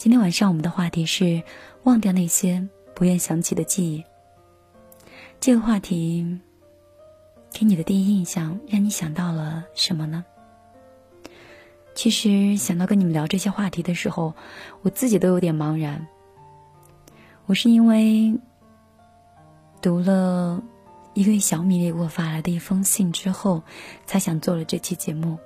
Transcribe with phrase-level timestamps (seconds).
[0.00, 1.42] 今天晚上我们的话题是
[1.82, 4.02] 忘掉那些不愿想起的记忆。
[5.38, 6.40] 这个话题
[7.52, 10.24] 给你的第一印象让你想到了什么呢？
[11.94, 14.32] 其实想到跟你们聊这些话题的时候，
[14.80, 16.08] 我自己都有点茫然。
[17.44, 18.34] 我是因为
[19.82, 20.62] 读了
[21.12, 23.62] 一个小米给我发来的一封信之后，
[24.06, 25.36] 才想做了这期节目。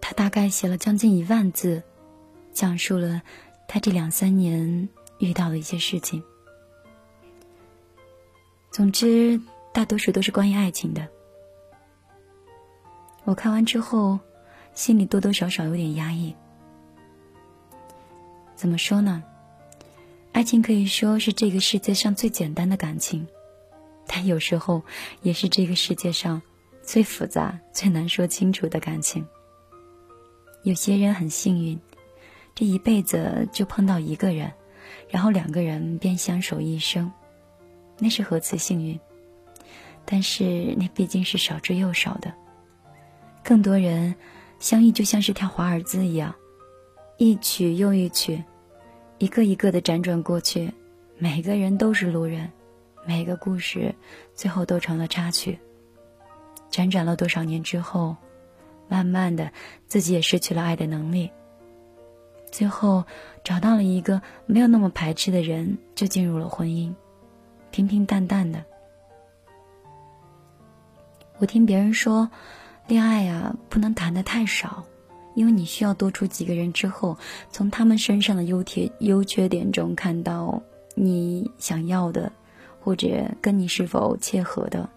[0.00, 1.82] 他大概写了将近一万字。
[2.52, 3.22] 讲述了
[3.66, 6.22] 他这两三年遇到的一些事情。
[8.70, 9.40] 总之，
[9.72, 11.08] 大多数都是关于爱情的。
[13.24, 14.18] 我看完之后，
[14.74, 16.34] 心里多多少少有点压抑。
[18.54, 19.22] 怎么说呢？
[20.32, 23.26] 爱情可以说是这个世界上最简单的感情，
[24.06, 24.82] 但有时候
[25.22, 26.40] 也是这个世界上
[26.82, 29.26] 最复杂、最难说清楚的感情。
[30.62, 31.80] 有些人很幸运。
[32.58, 34.52] 这一辈子就碰到一个人，
[35.08, 37.08] 然后两个人便相守一生，
[38.00, 38.98] 那是何其幸运！
[40.04, 42.34] 但是那毕竟是少之又少的，
[43.44, 44.12] 更多人
[44.58, 46.34] 相遇就像是跳华尔兹一样，
[47.16, 48.42] 一曲又一曲，
[49.18, 50.68] 一个一个的辗转过去，
[51.16, 52.50] 每个人都是路人，
[53.06, 53.94] 每个故事
[54.34, 55.56] 最后都成了插曲。
[56.72, 58.16] 辗转了多少年之后，
[58.88, 59.52] 慢慢的
[59.86, 61.30] 自己也失去了爱的能力。
[62.50, 63.04] 最后
[63.44, 66.92] 找到了一个没有那么排斥的人，就进入了婚姻，
[67.70, 68.64] 平平淡淡的。
[71.38, 72.28] 我听别人说，
[72.86, 74.82] 恋爱呀不能谈的太少，
[75.34, 77.16] 因为你需要多出几个人之后，
[77.50, 80.60] 从他们身上的优缺优缺点中看到
[80.96, 82.32] 你想要的，
[82.80, 83.08] 或者
[83.40, 84.88] 跟你是否切合的，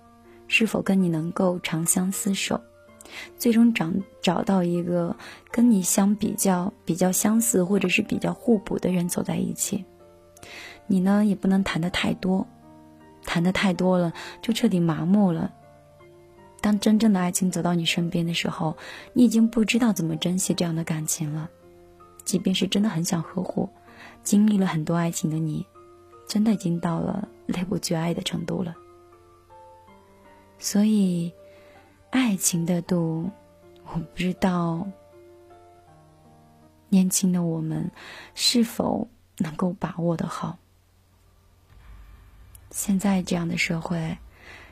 [0.48, 2.60] 是否跟你能够长相厮守。
[3.38, 5.16] 最终找找到一个
[5.52, 9.84] 跟你相比较比较相似或者是比较互补的人走在一起，
[10.88, 12.48] 你呢也不能谈的太多，
[13.24, 15.52] 谈的太多了就彻底麻木了。
[16.62, 18.78] 当真正的爱情走到你身边的时候，
[19.14, 21.50] 你已经不知道怎么珍惜这样的感情了。
[22.24, 23.68] 即便是真的很想呵护，
[24.24, 25.66] 经历了很多爱情的你，
[26.28, 28.76] 真的已经到了泪不绝爱的程度了。
[30.60, 31.34] 所以。
[32.12, 33.32] 爱情的度，
[33.86, 34.86] 我不知道
[36.90, 37.90] 年轻的我们
[38.36, 39.08] 是否
[39.38, 40.60] 能够把握的好。
[42.70, 44.18] 现在这样的社会，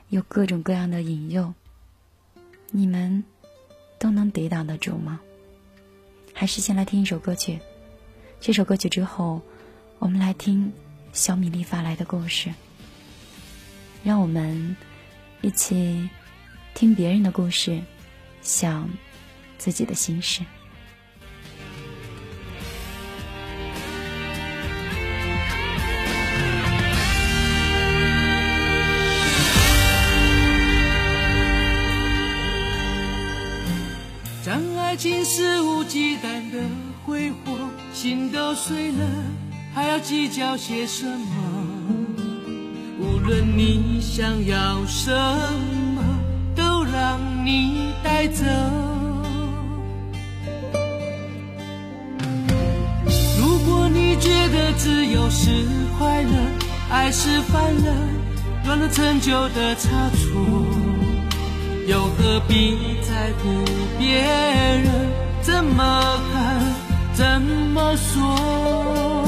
[0.09, 1.53] 有各种各样的引诱，
[2.71, 3.23] 你们
[3.97, 5.21] 都能抵挡得住吗？
[6.33, 7.57] 还是先来听一首歌曲？
[8.41, 9.41] 这首歌曲之后，
[9.97, 10.71] 我们来听
[11.13, 12.53] 小米粒发来的故事。
[14.03, 14.75] 让我们
[15.41, 16.09] 一起。
[16.79, 17.77] 听别人的故事，
[18.41, 18.89] 想
[19.57, 20.39] 自己的心事。
[34.45, 36.63] 当爱情肆无忌惮的
[37.05, 37.57] 挥霍，
[37.93, 39.05] 心都碎了，
[39.75, 42.05] 还要计较些什么？
[43.01, 45.88] 无论你想要什么。
[46.99, 48.43] 让你带走。
[53.39, 55.65] 如果你觉得自由是
[55.97, 56.29] 快乐，
[56.91, 57.93] 爱是犯了
[58.65, 60.27] 乱了陈旧的差错，
[61.87, 62.77] 又何必
[63.07, 63.63] 在乎
[63.97, 64.83] 别人
[65.41, 66.61] 怎么看、
[67.13, 69.18] 怎么说？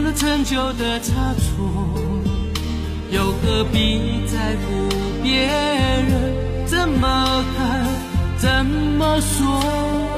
[0.00, 1.66] 了陈旧的差错，
[3.10, 4.88] 又何必在乎？
[5.22, 7.84] 别人怎么看，
[8.38, 10.09] 怎么说。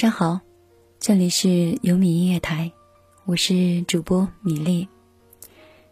[0.00, 0.40] 上好，
[0.98, 2.72] 这里是有米音乐台，
[3.26, 4.88] 我是主播米粒。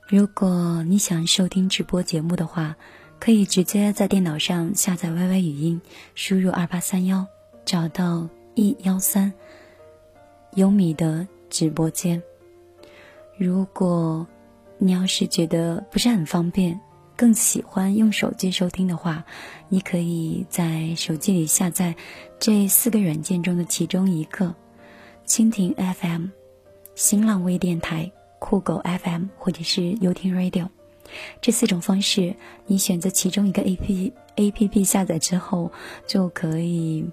[0.06, 2.74] 如果你想收听直播节目的话，
[3.20, 5.82] 可以直接在电脑上下载 YY 语音，
[6.14, 7.26] 输入二八三幺，
[7.66, 9.30] 找到一幺三
[10.54, 12.22] 有米的直播间。
[13.36, 14.26] 如果
[14.78, 16.80] 你要是觉得不是很方便，
[17.18, 19.24] 更喜欢用手机收听的话，
[19.68, 21.96] 你可以在手机里下载
[22.38, 24.54] 这四个软件中的其中一个：
[25.26, 26.26] 蜻蜓 FM、
[26.94, 30.68] 新浪微电台、酷狗 FM 或者是优听 Radio。
[31.40, 32.36] 这四种方式，
[32.66, 35.72] 你选择其中一个 A P A P P 下载之后，
[36.06, 37.04] 就可以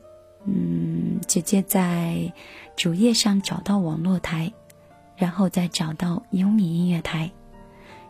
[0.46, 2.32] 嗯直接在
[2.76, 4.54] 主页上找到网络台，
[5.18, 7.32] 然后再找到优米音乐台，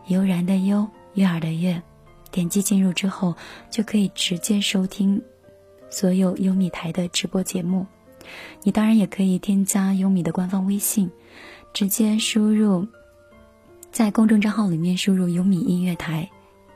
[0.08, 0.86] 悠然的悠。
[1.16, 1.82] 悦耳的悦，
[2.30, 3.34] 点击进入之后，
[3.68, 5.20] 就可以直接收听
[5.90, 7.84] 所有优米台的直播节目。
[8.62, 11.10] 你当然也可以添加优米的官方微信，
[11.72, 12.86] 直接输入
[13.90, 16.28] 在公众账号里面输入“优米音乐台”，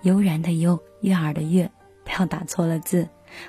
[0.02, 1.70] 悠然的悠，悦耳的悦，
[2.04, 3.08] 不要打错了字，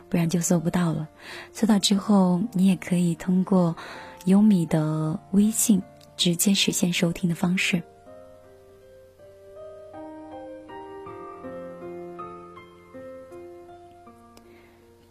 [0.10, 1.08] 不然就搜不到了。
[1.54, 3.76] 搜到之后，你也可以通过
[4.26, 5.82] 优米的微信
[6.18, 7.82] 直接实现收听的方式。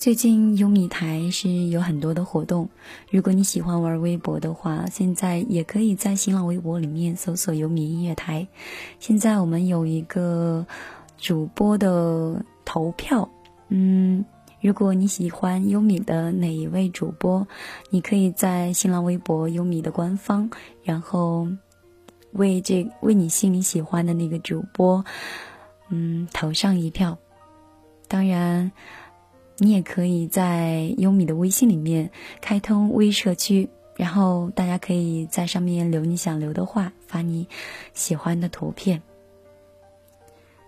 [0.01, 2.67] 最近优米台是有很多的活动，
[3.11, 8.49] 如果你喜欢玩微博的话，现在也可以在新浪微博里面搜索“优米音乐台”。
[8.99, 10.67] 现在我们有一个
[11.19, 13.29] 主播的投票，
[13.69, 14.25] 嗯，
[14.63, 17.47] 如果你喜欢优米的哪一位主播，
[17.91, 20.51] 你可以在新浪微博优米的官方，
[20.83, 21.47] 然后
[22.33, 25.05] 为这为你心里喜欢的那个主播，
[25.91, 27.19] 嗯，投上一票。
[28.09, 28.73] 当然。
[29.63, 37.47] 你也可以在优米的微信里面开通微社区，然后大家可以在上面留你想留的话，发你
[37.93, 39.03] 喜欢的图片。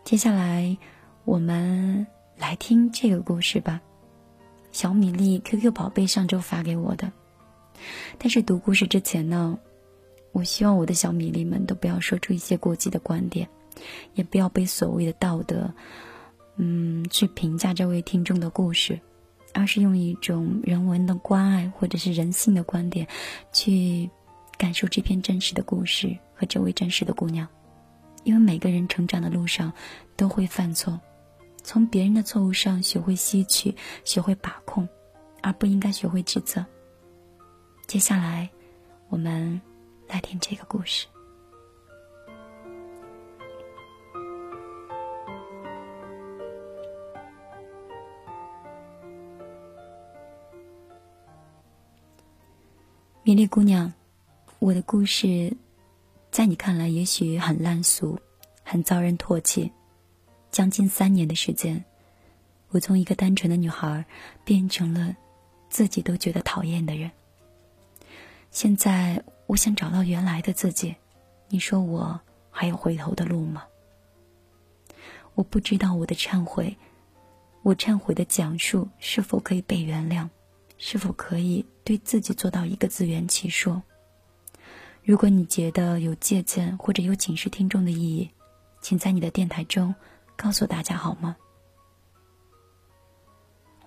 [0.04, 0.76] 接下来
[1.24, 2.06] 我们
[2.36, 3.80] 来听这个故事吧，
[4.72, 7.12] 小米粒 QQ 宝贝上周发给我的。
[8.18, 9.58] 但是读故事之前呢，
[10.32, 13.48] 我希望我的小米粒们都不要说出一些过激的观点，
[14.12, 15.72] 也不要被所谓的道德。
[16.56, 19.00] 嗯，去评价这位听众的故事，
[19.54, 23.06] 而是用一种人文的关爱或者是人性的观点，
[23.52, 24.08] 去
[24.58, 27.48] 感受这篇真实的故事和这位真实的姑娘。
[28.24, 29.72] 因为每个人成长的路上
[30.14, 31.00] 都会犯错，
[31.64, 34.88] 从别人的错误上学会吸取，学会把控，
[35.42, 36.64] 而不应该学会指责。
[37.88, 38.48] 接下来，
[39.08, 39.60] 我们
[40.06, 41.06] 来听这个故事。
[53.24, 53.92] 米粒姑娘，
[54.58, 55.56] 我的故事，
[56.32, 58.18] 在你看来也许很烂俗，
[58.64, 59.70] 很遭人唾弃。
[60.50, 61.84] 将近三年的时间，
[62.70, 64.04] 我从一个单纯的女孩，
[64.44, 65.16] 变成了
[65.70, 67.08] 自己都觉得讨厌的人。
[68.50, 70.96] 现在，我想找到原来的自己，
[71.48, 73.62] 你说我还有回头的路吗？
[75.36, 76.76] 我不知道我的忏悔，
[77.62, 80.28] 我忏悔的讲述是否可以被原谅，
[80.76, 83.82] 是否可以对自己做到一个自圆其说。
[85.04, 88.30] 如果你觉得有借鉴或者有警示听众的意义，
[88.80, 89.94] 请在你的电台中
[90.36, 91.36] 告诉大家好吗？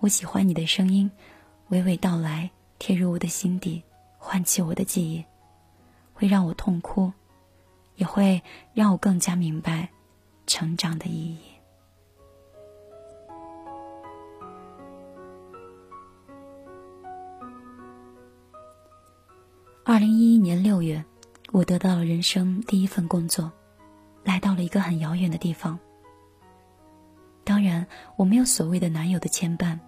[0.00, 1.10] 我喜欢你的声音，
[1.70, 3.82] 娓娓道来，贴入我的心底，
[4.18, 5.24] 唤起我的记忆。
[6.12, 7.12] 会让我痛哭，
[7.96, 9.90] 也会让我更加明白
[10.46, 11.40] 成长的意义。
[19.88, 21.04] 二零一一年六月，
[21.52, 23.52] 我得到了人生第一份工作，
[24.24, 25.78] 来到了一个很遥远的地方。
[27.44, 29.78] 当然，我没有所谓的男友的牵绊，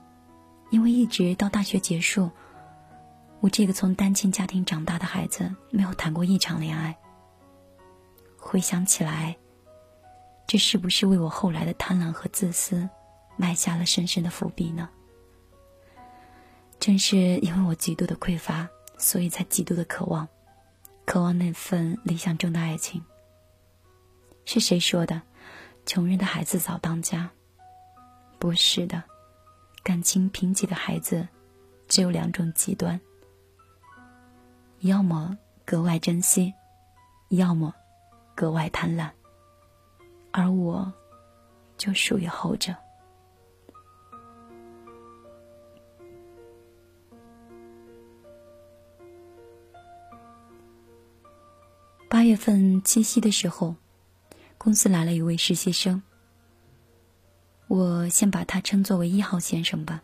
[0.71, 2.31] 因为一直到大学结束。
[3.41, 6.97] 我这个从单亲家庭长大的孩子，没有谈过一场恋爱。
[8.37, 9.37] 回想起来，
[10.47, 12.89] 这是不是为我后来的贪婪和自私
[13.37, 14.89] 埋下了深深的伏笔呢？
[16.79, 20.29] 正是因为我极度的匮乏，所以才极度的渴望，
[21.07, 23.03] 渴望那份理想中的爱情。
[24.45, 25.23] 是谁说的？
[25.87, 27.31] 穷人的孩子早当家？
[28.39, 29.03] 不是的，
[29.83, 31.27] 感情贫瘠的孩子，
[31.87, 33.01] 只有两种极端。
[34.81, 36.53] 要么格外珍惜，
[37.31, 37.75] 要么
[38.35, 39.11] 格外贪婪，
[40.31, 40.93] 而我，
[41.77, 42.75] 就属于后者。
[52.19, 53.77] 八月份七夕的时候，
[54.59, 56.03] 公司来了一位实习生，
[57.69, 60.03] 我先把他称作为一号先生吧。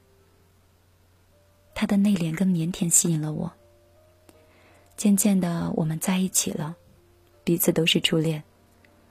[1.75, 3.53] 他的内敛跟腼腆吸引了我。
[4.97, 6.77] 渐渐的，我们在一起了，
[7.43, 8.41] 彼此都是初恋，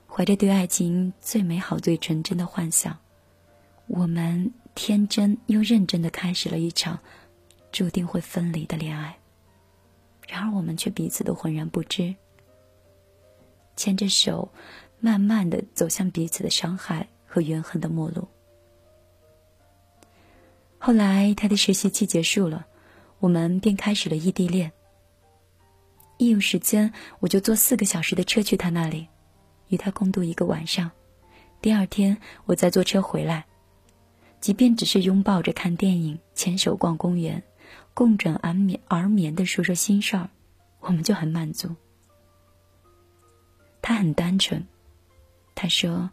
[0.08, 2.98] 怀着对爱情最美好、最纯真的幻想，
[3.88, 6.98] 我们天真又认真的开始了一场
[7.70, 9.20] 注定会分离的恋爱。
[10.26, 12.16] 然而，我们却彼此都浑然不知，
[13.84, 14.54] 牵着手，
[15.02, 18.30] 慢慢的走向彼此的伤害和怨恨的末路。
[20.78, 22.66] 后来，他的实习期结束了，
[23.20, 24.72] 我们便开始了异地恋。
[26.18, 29.10] 一有时间，我就坐四个小时的车去他那里，
[29.68, 30.90] 与他共度一个晚上。
[31.60, 33.44] 第二天，我再坐车回来。
[34.40, 37.44] 即便只是拥抱着看电影、牵手逛公园、
[37.94, 40.30] 共枕而眠而眠的说说心事儿，
[40.80, 41.76] 我们就很满足。
[43.84, 44.66] 他很单纯，
[45.54, 46.10] 他说：“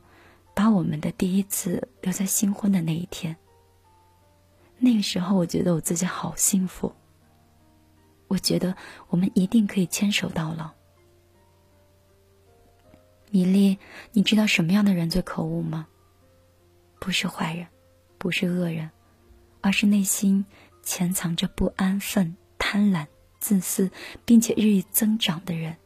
[0.55, 3.35] 把我们的第一次留在新婚的那一天。”
[4.77, 6.93] 那个时候，我觉得我自己好幸福。
[8.27, 8.75] 我觉得
[9.09, 10.71] 我们一定可以牵手到老。
[13.31, 13.79] 米粒，
[14.11, 15.87] 你知道什么样的人最可恶吗？
[16.99, 17.67] 不是坏人，
[18.19, 18.91] 不是恶人，
[19.61, 20.45] 而是内心
[20.83, 23.07] 潜藏着不安分、贪婪、
[23.39, 23.89] 自私，
[24.25, 25.77] 并且日益增长的人。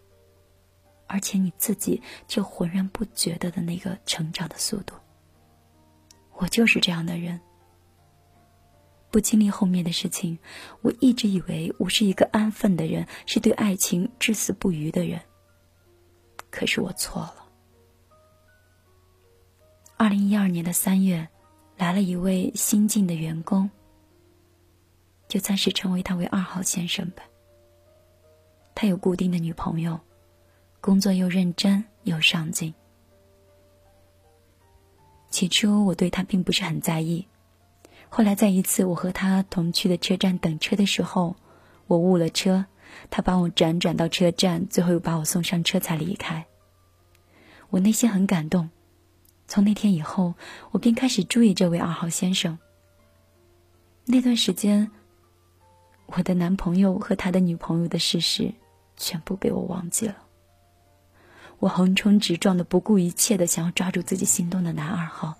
[1.06, 4.94] 而且你自己却浑然不觉得的那个成长的速度。
[6.34, 7.40] 我就是这样的人。
[9.10, 10.38] 不经历后面的事情，
[10.82, 15.20] 我一直以为我是一个安分的人，是对爱情至死不渝的人。
[16.50, 17.48] 可是我错了。
[19.96, 21.28] 二零一二年的三月，
[21.76, 23.70] 来了一位新进的员工，
[25.28, 27.22] 就暂时称为他为二号先生吧。
[28.74, 30.00] 他有固定的女朋友，
[30.84, 32.74] 工作又认真又上进。
[35.30, 37.26] 起初我对他并不是很在意。
[38.10, 41.36] 后来，在一次我和他同去的车站等车的时候，
[41.86, 42.66] 我误了车，
[43.08, 46.44] 他帮我辗转到车站，最后又把我送上车才离开。
[47.70, 48.68] 我内心很感动。
[49.48, 50.34] 从那天以后，
[50.70, 52.58] 我便开始注意这位二号先生。
[54.04, 54.90] 那段时间，
[56.04, 58.52] 我的男朋友和他的女朋友的事实
[58.98, 60.23] 全部被我忘记了。
[61.58, 65.34] 我横冲直撞的，不顾一切的想要抓住自己心动的男二号。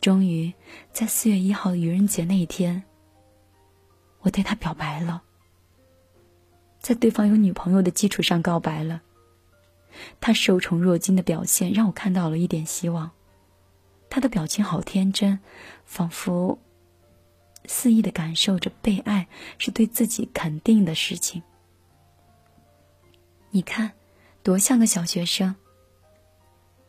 [0.00, 0.52] 终于，
[0.92, 2.84] 在四月一号愚人节那一天，
[4.20, 5.22] 我对他表白了。
[6.78, 9.02] 在对方有女朋友的基础上告白了。
[10.20, 13.10] 他受宠若惊的表现让我看到了一点希望。
[14.08, 15.40] 他的表情好天真，
[15.84, 16.58] 仿佛
[17.64, 19.26] 肆意的感受着被爱
[19.58, 21.42] 是对自己肯定的事情。
[23.50, 23.92] 你看，
[24.46, 25.56] 多像个小学生。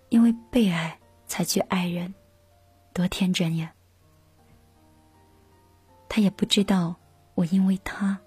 [0.10, 2.14] 因为被爱才去爱人。
[2.94, 3.74] 多天真呀！
[6.08, 6.96] 他也不知道
[7.34, 8.20] 我因为他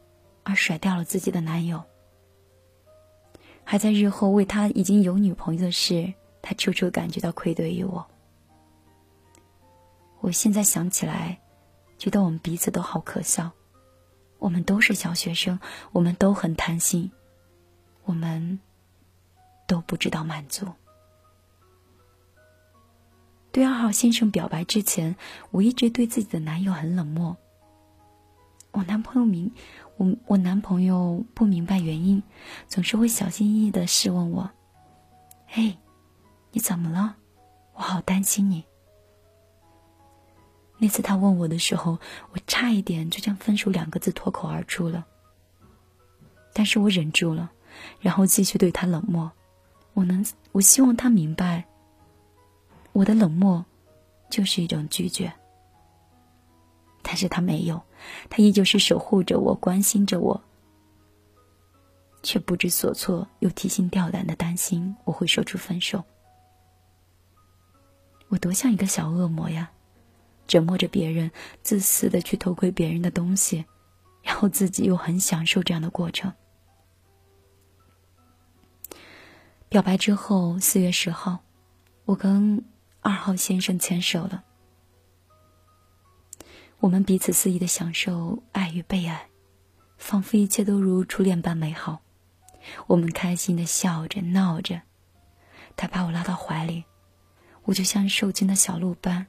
[0.43, 1.85] 而甩掉了自己的男友，
[3.63, 8.05] 还在日后为他已经有女朋友的事，他处处感觉到愧对于我。
[10.19, 11.41] 我现在想起来，
[11.99, 13.53] 觉得我们彼此都好可笑。
[14.41, 15.61] 我们都是小学生，
[15.93, 17.13] 我们都很贪心，
[18.03, 18.59] 我们
[19.71, 20.67] 都不知道满足。
[23.53, 25.15] 对二号先生表白之前，
[25.53, 27.37] 我一直对自己的男友很冷漠。
[28.73, 29.53] 我男朋友明，
[29.97, 32.25] 我我男朋友不明白原因，
[32.67, 34.51] 总是会小心翼翼的试问我
[35.47, 35.79] ：“嘿，
[36.51, 37.15] 你怎么了？
[37.75, 38.65] 我好担心你。”
[40.79, 42.01] 那次他问我的时候，
[42.33, 45.07] 我差一点就将“分手”两个字脱口而出了，
[46.53, 47.53] 但是我忍住了，
[48.01, 49.31] 然后继续对他冷漠。
[49.95, 51.65] 我能，我希望他明白。
[52.93, 53.65] 我的冷漠，
[54.29, 55.33] 就是一种拒绝。
[57.03, 57.83] 但是他没有，
[58.29, 60.41] 他依旧是守护着我，关心着我，
[62.23, 66.05] 却不知所措，又提心吊胆的担心我会说出分手。
[68.29, 69.71] 我多像一个小恶魔呀，
[70.47, 71.31] 折磨着别人，
[71.63, 73.65] 自私的去偷窥别人的东西，
[74.23, 76.33] 然后自己又很享受这样的过程。
[79.71, 81.39] 表白之后，四月十号，
[82.05, 82.63] 我跟。
[83.03, 84.45] 二号先生牵手了，
[86.81, 89.31] 我们彼此肆意的享受爱与被爱，
[89.97, 92.03] 仿佛一切都如初恋般美好。
[92.87, 94.83] 我们开心的笑着闹着，
[95.77, 96.85] 他把我拉到怀里，
[97.63, 99.27] 我就像受惊的小鹿般，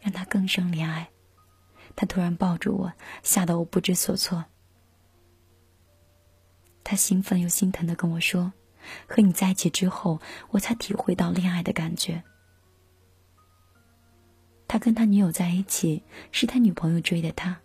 [0.00, 1.08] 让他更生怜爱。
[1.94, 4.44] 他突然抱住我，吓得我不知所措。
[6.82, 8.52] 他兴奋又心疼的跟我说
[9.06, 10.20] ：“和你在一起之后，
[10.50, 12.22] 我才体会到恋爱的感觉。”
[14.68, 17.60] 他跟他女友在一起，是他女朋友追的他。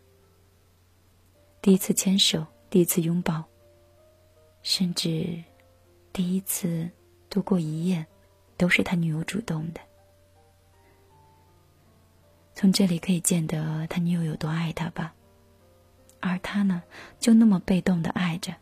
[1.62, 3.44] 第一次牵手，第一次拥抱，
[4.62, 5.42] 甚至
[6.12, 6.90] 第一次
[7.30, 8.06] 度过一夜，
[8.58, 9.80] 都是他女友主动的。
[12.54, 15.14] 从这里可以见得他女友有多爱他吧。
[16.20, 16.84] 而他呢，
[17.20, 18.54] 就那么被动的爱着，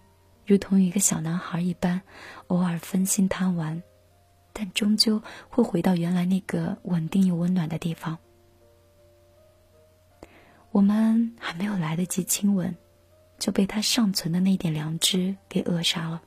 [0.45, 2.01] 如同一个小男孩一般，
[2.47, 3.81] 偶尔分心贪玩，
[4.53, 8.17] 但终究会回到原来那个稳定又温暖的地方。
[10.71, 12.75] 我们还没有来得及亲吻，
[13.39, 16.21] 就被他尚存的那点良知给扼杀了。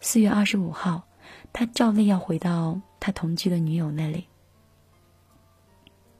[0.00, 1.08] 四月二十五号，
[1.52, 4.26] 他照例要回到他同居的女友那里。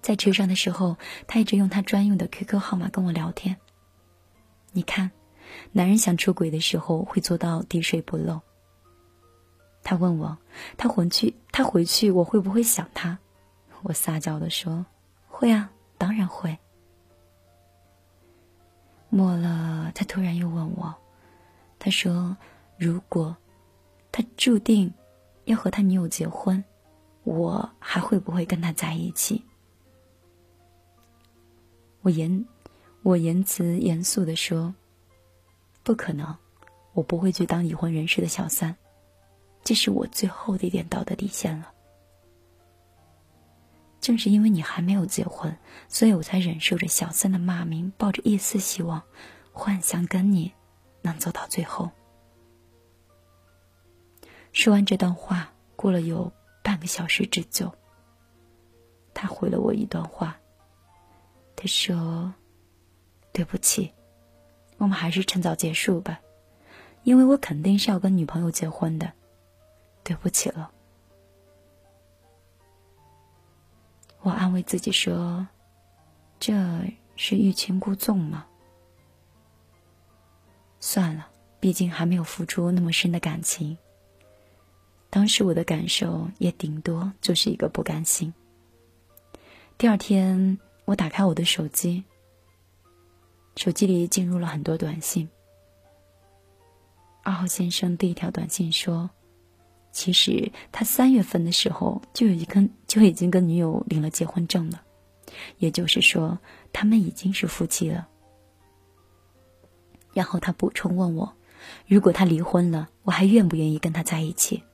[0.00, 3.56] 在车上的时候，他一直用他专用的 QQ 号码跟我聊天。
[4.72, 5.10] 你看，
[5.72, 8.40] 男人想出轨的时候会做到滴水不漏。
[9.82, 10.38] 他问我，
[10.76, 13.18] 他回去，他回去我会不会想他？
[13.82, 14.86] 我撒娇的说，
[15.28, 15.70] 会啊。
[15.96, 16.58] 当然会。
[19.08, 20.94] 末了，他突然又问我
[21.78, 22.36] ：“他说，
[22.76, 23.34] 如果
[24.10, 24.92] 他注定
[25.44, 26.62] 要和他女友结婚，
[27.22, 29.42] 我还会不会跟他在一起？”
[32.02, 32.44] 我言
[33.02, 34.74] 我言辞严肃的说
[35.84, 36.36] ：“不可能，
[36.94, 38.76] 我不会去当已婚人士的小三，
[39.62, 41.70] 这是我最后的一点道德底线了。”
[44.00, 45.56] 正是因为你还没有结婚，
[45.88, 49.02] 所以我才忍受着小三的骂名，抱着一丝希望，
[49.52, 50.52] 幻想跟你
[51.00, 51.90] 能走到最后。
[54.52, 56.30] 说完这段话，过了有
[56.62, 57.72] 半个小时之久，
[59.14, 60.38] 他回了我一段话。
[61.56, 62.34] 他说
[63.32, 63.90] ：“对不起，
[64.78, 66.20] 我们还是趁早结束吧，
[67.02, 69.12] 因为我肯定是要跟女朋友结婚的。
[70.02, 70.70] 对不起了。”
[74.20, 75.46] 我安慰自己说
[76.40, 76.52] ：“这
[77.16, 78.46] 是欲擒故纵吗？
[80.80, 81.28] 算了，
[81.60, 83.76] 毕竟还没有付出那么深的感情。
[85.08, 88.32] 当时我的感受也顶多就是一个不甘心。”
[89.78, 92.04] 第二天，我打开我的手机，
[93.56, 95.28] 手机里进入了很多短信。
[97.22, 99.10] 二号先生第一条短信说。
[99.96, 104.82] 其实他三月份的时候就已经跟就已经跟女友领了结婚证了，
[105.58, 106.36] 也就是说
[106.72, 108.08] 他们已经是夫妻了。
[110.12, 111.32] 然后他补充问我，
[111.86, 114.64] 如果他离婚了，我还愿不愿意跟他在一起？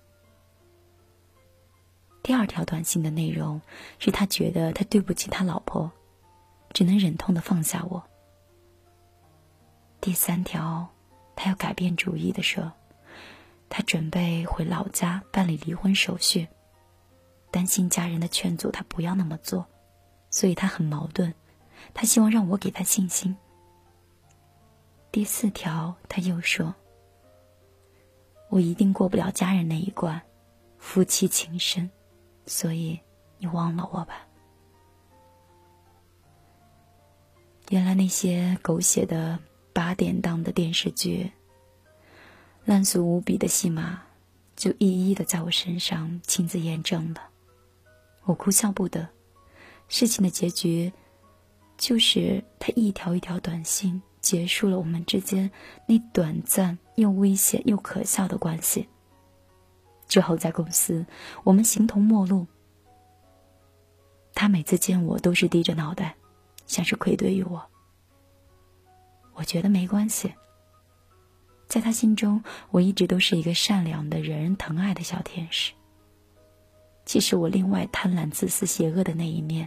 [2.22, 3.60] 第二条短信的内容
[3.98, 5.92] 是他觉得他对不起他老婆，
[6.72, 8.02] 只能忍痛的放下我。
[10.00, 10.88] 第三条，
[11.36, 12.72] 他要改变主意的说。
[13.68, 16.48] 他准备回老家办理离婚手续，
[17.52, 19.64] 担心家人的劝阻，他不要那么做，
[20.28, 21.32] 所以他很矛盾。
[21.94, 23.36] 他希望让我给他信心。
[25.12, 26.74] 第四条，他又说
[28.50, 30.20] ：“我一定过不了家人那一关，
[30.78, 31.88] 夫妻情深，
[32.46, 32.98] 所以
[33.38, 34.26] 你忘了我吧。
[37.68, 39.38] 原来那些狗血的
[39.80, 41.32] 八点档的电视剧，
[42.66, 44.02] 烂俗无比的戏码，
[44.54, 47.30] 就一一的在我身上亲自验证了。
[48.24, 49.08] 我哭笑不得，
[49.88, 50.92] 事情的结局，
[51.78, 55.50] 就是他一条一条短信结束了我们之间
[55.86, 58.86] 那短暂又危险又可笑的关系。
[60.06, 61.06] 之后在公司，
[61.42, 62.46] 我们形同陌路。
[64.34, 66.16] 他每次见我都是低着脑袋。
[66.66, 67.69] 像是愧对于我，
[69.40, 70.30] 我觉得没关系。
[71.66, 75.72] 在他心中，我一直都是一个善良的、惹人疼爱的小天使。
[77.06, 79.66] 其实我另外贪婪、自私、邪恶的那一面，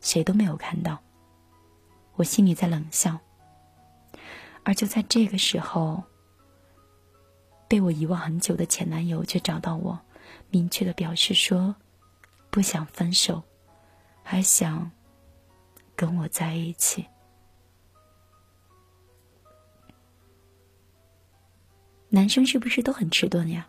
[0.00, 0.98] 谁都没有看到。
[2.14, 3.20] 我心里在冷笑。
[4.62, 6.02] 而就在这个时候，
[7.68, 10.00] 被我遗忘很久的前男友却找到我，
[10.48, 11.76] 明确的表示说，
[12.48, 13.42] 不想分手，
[14.22, 14.90] 还想。
[15.94, 17.06] 跟我在一起，
[22.16, 23.68] 男生是不是都很迟钝呀？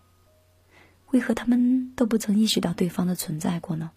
[1.12, 3.92] 为何他们都不曾意识到对方的存在过呢？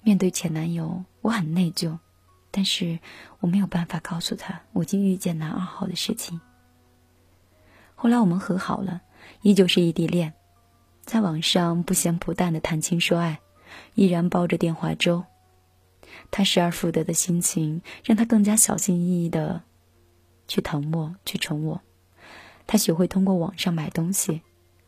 [0.00, 1.98] 面对前男友，我很内疚，
[2.52, 3.00] 但是
[3.40, 6.40] 我没有办法告诉他我竟遇见男二号的事情。
[7.96, 9.02] 后来我们和好了，
[9.42, 10.34] 依旧是异地恋，
[11.02, 13.40] 在网上不咸不淡的谈情说爱，
[13.96, 15.24] 依然煲着电话粥。
[16.30, 19.64] 他失而复得的心情，让他更加小心翼翼的
[20.46, 21.80] 去疼我，去宠我。
[22.66, 24.42] 他学会通过网上买东西，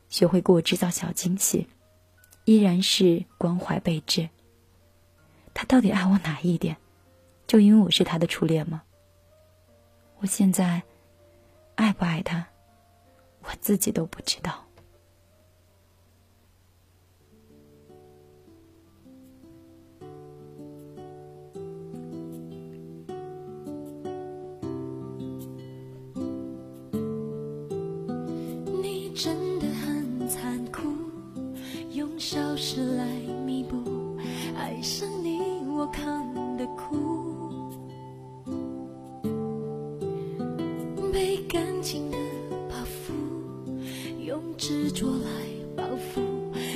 [0.08, 1.68] 学会给我制造小惊喜，
[2.44, 4.28] 依然是关怀备至。
[5.54, 6.76] 他到底爱我哪一点？
[7.46, 8.82] 就因为我是他的初恋吗？
[10.18, 10.82] 我现在
[11.76, 12.46] 爱不爱他，
[13.42, 14.65] 我自己都不知道。
[29.16, 30.82] 真的很残酷，
[31.92, 33.06] 用消失来
[33.46, 34.18] 弥补，
[34.54, 37.64] 爱上你我扛的苦，
[41.10, 42.18] 被感情的
[42.68, 43.14] 包袱，
[44.22, 45.30] 用执着来
[45.74, 46.20] 报复，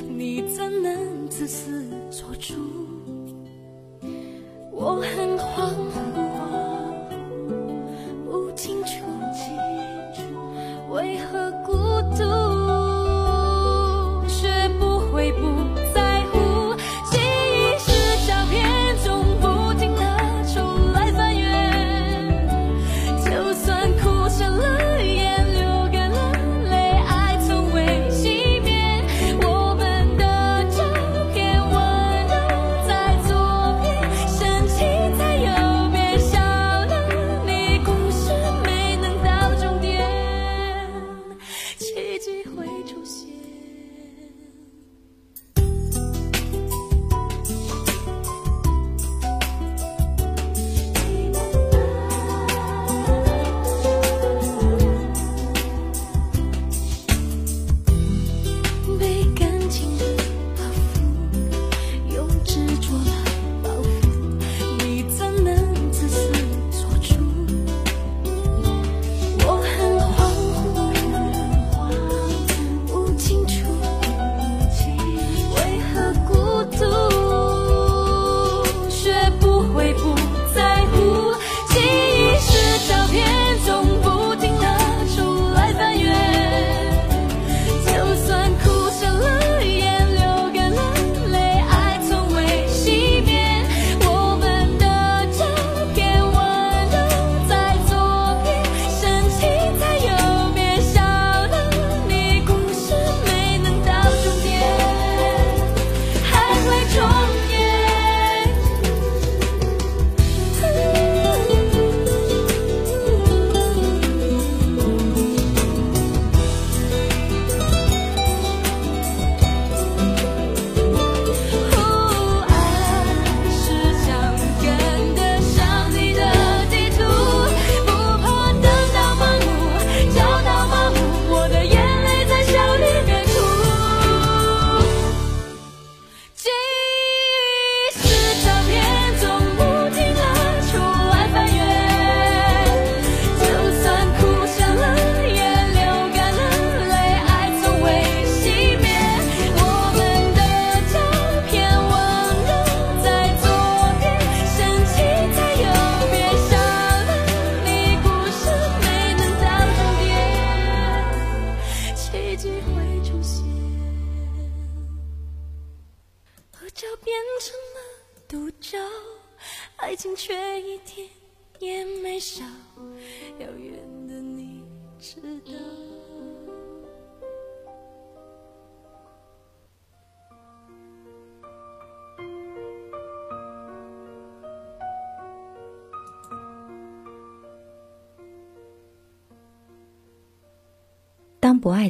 [0.09, 2.55] 你怎能自私做主？
[4.71, 6.10] 我很慌。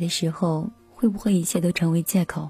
[0.01, 2.49] 的时候，会不会一切都成为借口？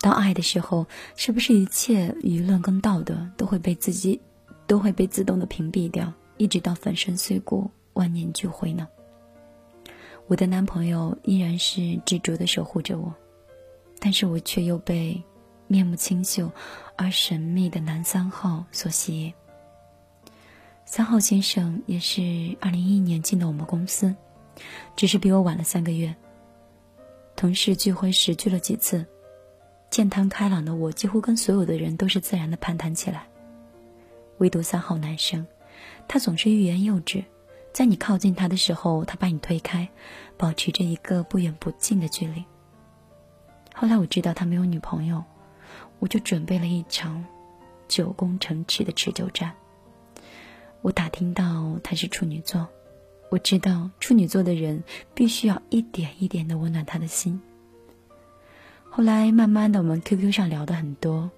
[0.00, 4.20] 当爱的时候，是不是一切舆论跟道德都会被自己，
[4.66, 8.86] 都会被自动的屏蔽掉，一直到粉身碎骨、万念俱灰呢？
[10.26, 13.12] 我的男朋友依然是执着的守护着我，
[13.98, 15.20] 但是我却又被
[15.66, 16.50] 面目清秀
[16.96, 19.32] 而神秘的男三号所吸引。
[20.84, 22.22] 三号先生也是
[22.60, 24.14] 二零一一年进的我们公司，
[24.94, 26.14] 只是比我晚了三个月。
[27.38, 29.06] 同事聚会时聚了几次。
[29.90, 33.28] 健谈开朗的我，几乎跟所有的人都是自然的攀谈起来。
[34.38, 35.46] 唯独三号男生，
[36.08, 37.22] 他总是欲言又止，
[37.72, 39.88] 在你靠近他的时候，他把你推开，
[40.36, 42.44] 保持着一个不远不近的距离。
[43.72, 45.22] 后来我知道他没有女朋友，
[46.00, 47.24] 我就准备了一场
[47.86, 49.54] 九宫城池的持久战。
[50.82, 52.66] 我打听到他是处女座，
[53.30, 54.82] 我知道处女座的人
[55.14, 57.40] 必须要一点一点的温暖他的心。
[58.88, 61.30] 后来慢慢的，我们 QQ 上聊的很多。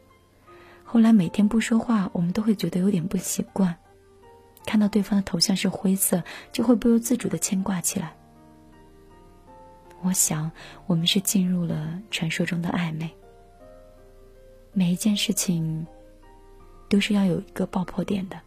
[0.85, 3.77] 后来每天不说话，我们都会觉得有点不习惯。
[4.67, 6.23] 看到对方的头像是灰色，
[6.53, 8.15] 就会不由自主的牵挂起来。
[10.03, 10.51] 我想，
[10.87, 13.11] 我们是进入了传说中的暧昧。
[14.73, 15.87] 每一件事情，
[16.89, 18.41] 都是要有一个爆破点的。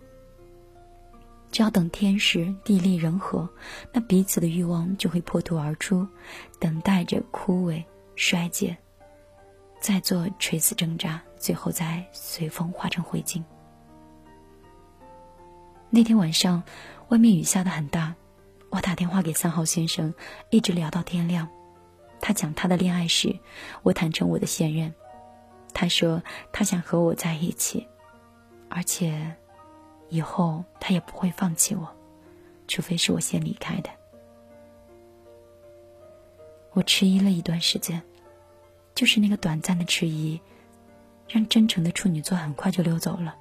[1.53, 3.47] 只要等天时地利人和，
[3.91, 6.05] 那彼此的欲望就会破土而出，
[6.59, 7.81] 等待着枯萎
[8.15, 8.75] 衰竭。
[9.79, 13.43] 再做垂死挣扎，最后再随风化成灰烬。
[15.91, 16.63] 那天晚上，
[17.09, 18.15] 外面雨下的很大，
[18.71, 20.11] 我打电话给三号先生，
[20.49, 21.47] 一直聊到天亮。
[22.19, 23.37] 他讲他的恋爱史，
[23.83, 24.91] 我坦诚我的现任。
[25.71, 27.85] 他说他想和我在一起，
[28.69, 29.35] 而且
[30.13, 31.87] 以后他也不会放弃我，
[32.67, 33.89] 除非是我先离开的。
[36.73, 38.01] 我迟疑了一段时间。
[38.95, 40.39] 就是那个短暂的迟疑，
[41.27, 43.35] 让真诚的处女座很快就溜走了。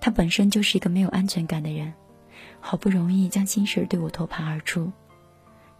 [0.00, 1.92] 他本身就是一个没有安全感的人，
[2.60, 4.92] 好不容易将心事对我托盘而出，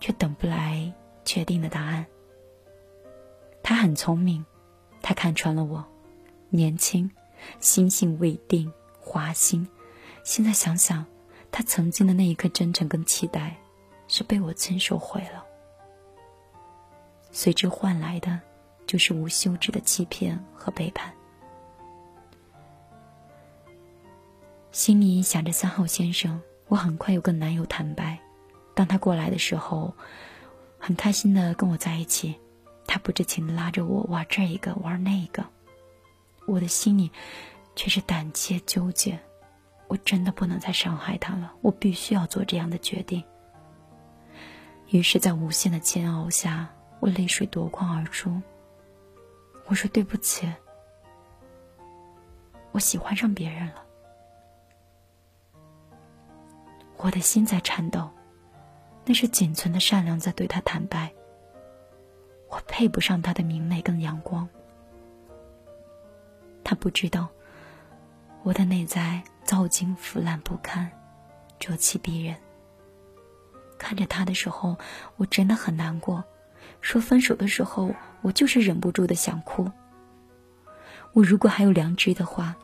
[0.01, 0.93] 却等不来
[1.25, 2.05] 确定的答案。
[3.63, 4.45] 他很聪明，
[5.01, 5.85] 他看穿了我，
[6.51, 7.09] 年轻，
[7.61, 8.73] 心性未定，
[9.05, 9.67] 花心。
[10.23, 11.05] 现在想想，
[11.53, 13.55] 他曾经的那一刻真诚跟期待，
[14.09, 15.45] 是被我亲手毁了。
[17.31, 18.41] 随之换来的，
[18.87, 21.13] 就是无休止的欺骗和背叛。
[24.73, 28.19] 心里想着三号先生，我很快又跟男友坦白。
[28.75, 29.95] 当他过来的时候，
[30.79, 32.35] 很开心的跟我在一起，
[32.87, 35.45] 他不知情的拉着我玩这一个玩那一个，
[36.47, 37.11] 我的心里
[37.77, 39.19] 却是胆怯纠结。
[39.89, 43.23] 我真的不能再伤害他了，我必须要做这样的决定。
[44.89, 46.69] 于是，在无限的煎熬下。
[47.01, 48.41] 我泪水夺眶而出。
[49.67, 50.51] 我说：“对不起，
[52.73, 53.85] 我喜欢上别人了。”
[56.97, 58.09] 我的心在颤抖，
[59.05, 61.13] 那是仅存的善良在对他坦白。
[62.49, 64.49] 我配不上他的明媚跟阳光。
[66.63, 67.29] 他不知道，
[68.45, 70.91] 我的内在早已经腐烂不堪，
[71.59, 72.37] 浊气逼人。
[73.79, 74.77] 看着他的时候，
[75.17, 76.23] 我真的很难过。
[76.83, 79.71] 说分手的时候，我就是忍不住的想哭。
[81.15, 82.55] 我如果还有良知的话，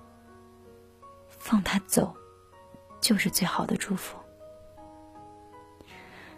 [1.30, 2.14] 放他走，
[3.00, 4.18] 就是最好的祝福。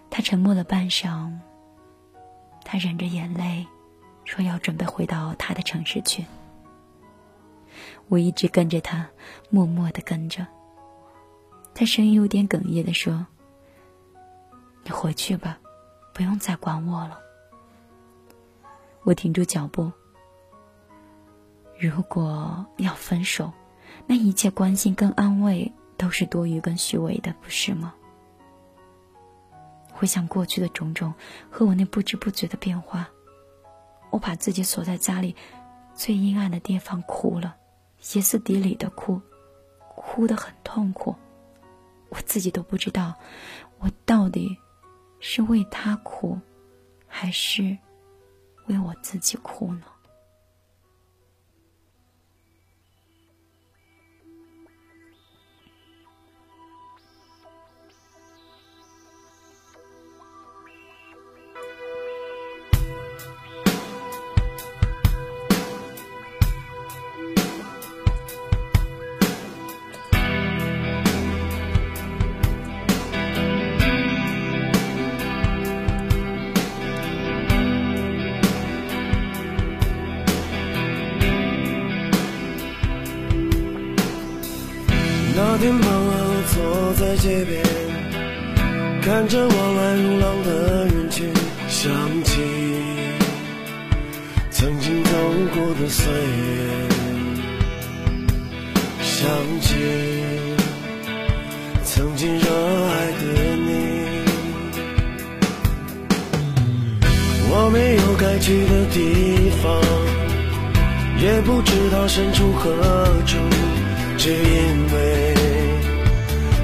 [0.09, 1.33] 他沉默了半晌，
[2.65, 3.67] 他忍着眼泪，
[4.25, 6.25] 说要准备回到他的城市去。
[8.13, 9.09] 我一直跟着他，
[9.49, 10.47] 默默的跟着。
[11.73, 13.27] 他声音有点哽咽的说
[14.85, 15.59] ：“你回去吧，
[16.13, 17.19] 不用再管我了。”
[19.03, 19.91] 我停住脚步。
[21.81, 23.51] 如果要分手，
[24.07, 27.95] 那一切关心跟安慰都是多余跟虚伪的，不是吗？
[29.91, 31.15] 回想过去的种种
[31.51, 33.09] 和我那不知不觉的变化，
[34.11, 35.35] 我把自己锁在家里
[35.95, 37.57] 最阴暗的地方哭了，
[38.03, 39.19] 歇斯底里的哭，
[39.95, 41.15] 哭得很痛苦。
[42.11, 43.15] 我自己都不知道，
[43.79, 44.59] 我到底
[45.21, 46.39] 是为他哭，
[47.07, 47.79] 还是……
[48.67, 49.83] 为我自己哭呢。
[89.23, 91.33] 看着往来如浪的人群，
[91.69, 91.93] 想
[92.25, 92.41] 起
[94.51, 95.11] 曾经走
[95.55, 96.89] 过的岁月，
[99.01, 99.29] 想
[99.61, 99.77] 起
[101.85, 103.23] 曾经热爱的
[103.59, 103.71] 你。
[107.49, 109.81] 我没有该去的地方，
[111.23, 112.75] 也不知道身处何
[113.25, 113.39] 处，
[114.19, 114.37] 只因
[114.93, 115.35] 为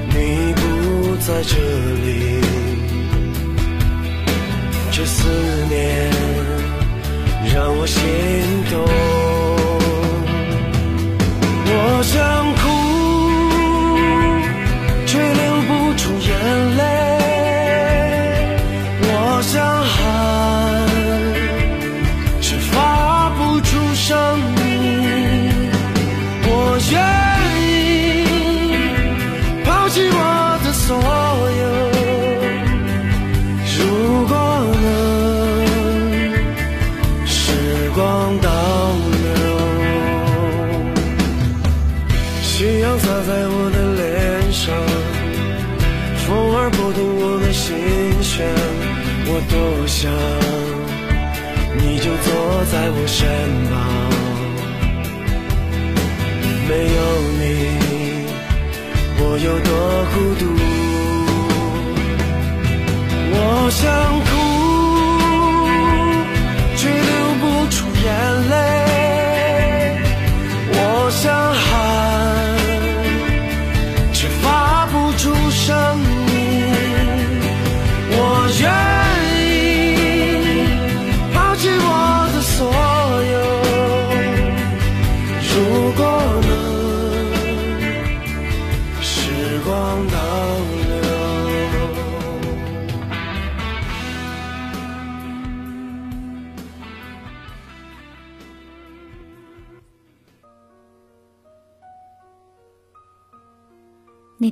[0.09, 1.55] 你不在这
[2.03, 2.48] 里。
[4.99, 5.29] 这思
[5.69, 6.11] 念
[7.53, 8.01] 让我心
[8.69, 9.08] 动，
[49.99, 50.09] 想。
[51.75, 53.58] 你就坐在我身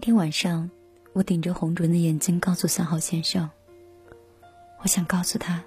[0.07, 0.71] 天晚上，
[1.11, 3.49] 我顶着红肿的眼睛告诉三号先生
[4.79, 5.61] ：“我想告诉他，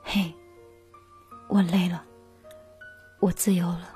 [0.00, 0.32] 嘿，
[1.48, 2.04] 我累了，
[3.18, 3.92] 我自由了。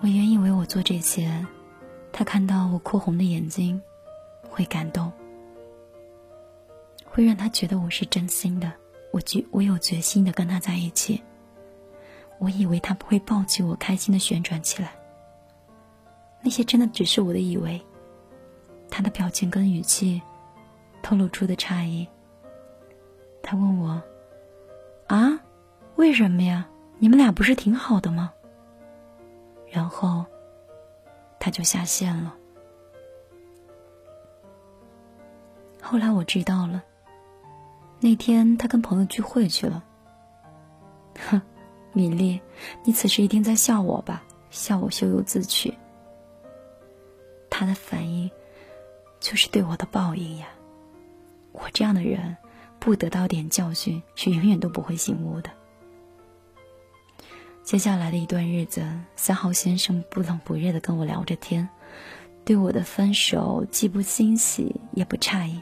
[0.00, 1.46] 我原以为我做这些，
[2.12, 3.80] 他看到我哭红的眼睛，
[4.50, 5.12] 会感动，
[7.04, 8.72] 会让他觉得我是真心的，
[9.12, 11.22] 我决我有决心的跟他在一起。
[12.40, 14.92] 我以为他不会抱起我，开心的旋转起来。”
[16.42, 17.80] 那些真的只是我的以为。
[18.90, 20.20] 他的表情跟语气
[21.02, 22.06] 透露出的诧异。
[23.42, 24.02] 他问我
[25.06, 25.40] ：“啊，
[25.96, 26.68] 为什么呀？
[26.98, 28.32] 你们俩不是挺好的吗？”
[29.70, 30.24] 然后
[31.38, 32.34] 他就下线了。
[35.80, 36.82] 后来我知道了，
[38.00, 39.82] 那天他跟朋友聚会去了。
[41.28, 41.40] 哼，
[41.92, 42.40] 米粒，
[42.84, 44.22] 你此时一定在笑我吧？
[44.50, 45.72] 笑我咎由自取。
[47.50, 48.30] 他的反应，
[49.18, 50.46] 就是对我的报应呀！
[51.52, 52.36] 我这样的人，
[52.78, 55.50] 不得到点教训，是永远都不会醒悟的。
[57.62, 61.68] 接下来的一段日子，三号先生不冷不热的跟我聊着天，
[62.44, 65.60] 对我的分手既不欣喜也不诧异，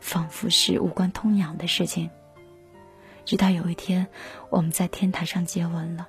[0.00, 2.10] 仿佛是无关痛痒的事情。
[3.24, 4.06] 直到有一天，
[4.50, 6.08] 我们在天台上接吻了。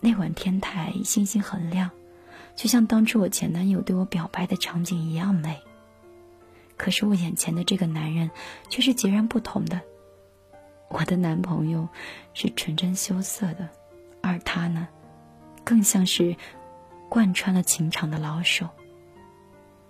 [0.00, 1.90] 那晚天台星星很亮。
[2.54, 5.60] 就像当初我前男友对我表白的场景一样美。
[6.76, 8.30] 可是我眼前的这个男人
[8.68, 9.80] 却是截然不同的。
[10.88, 11.88] 我的男朋友
[12.34, 13.68] 是纯真羞涩的，
[14.20, 14.88] 而他呢，
[15.64, 16.36] 更像是
[17.08, 18.68] 贯穿了情场的老手。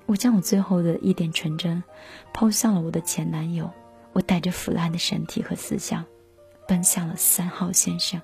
[0.06, 1.82] 我将我最后的一点纯真
[2.34, 3.70] 抛向了我的前男友，
[4.12, 6.04] 我带着腐烂的身体和思想，
[6.68, 8.20] 奔向了三号先生。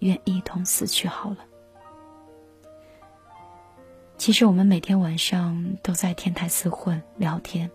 [0.00, 1.38] 愿一同死去好了。
[4.18, 7.70] 其实我们每天晚上都在天台厮混聊天。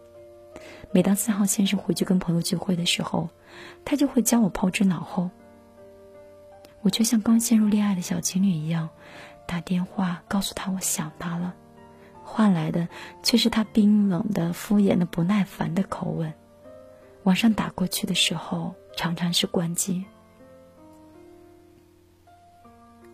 [0.91, 3.29] 每当三号先生回去跟朋友聚会的时候，
[3.85, 5.29] 他就会将我抛之脑后。
[6.81, 8.89] 我却像刚陷入恋爱的小情侣一样，
[9.47, 11.53] 打电话告诉他我想他了，
[12.23, 12.87] 换来的
[13.23, 16.33] 却是他冰冷的、敷衍的、不耐烦的口吻。
[17.23, 20.03] 晚上打过去的时候，常常是关机。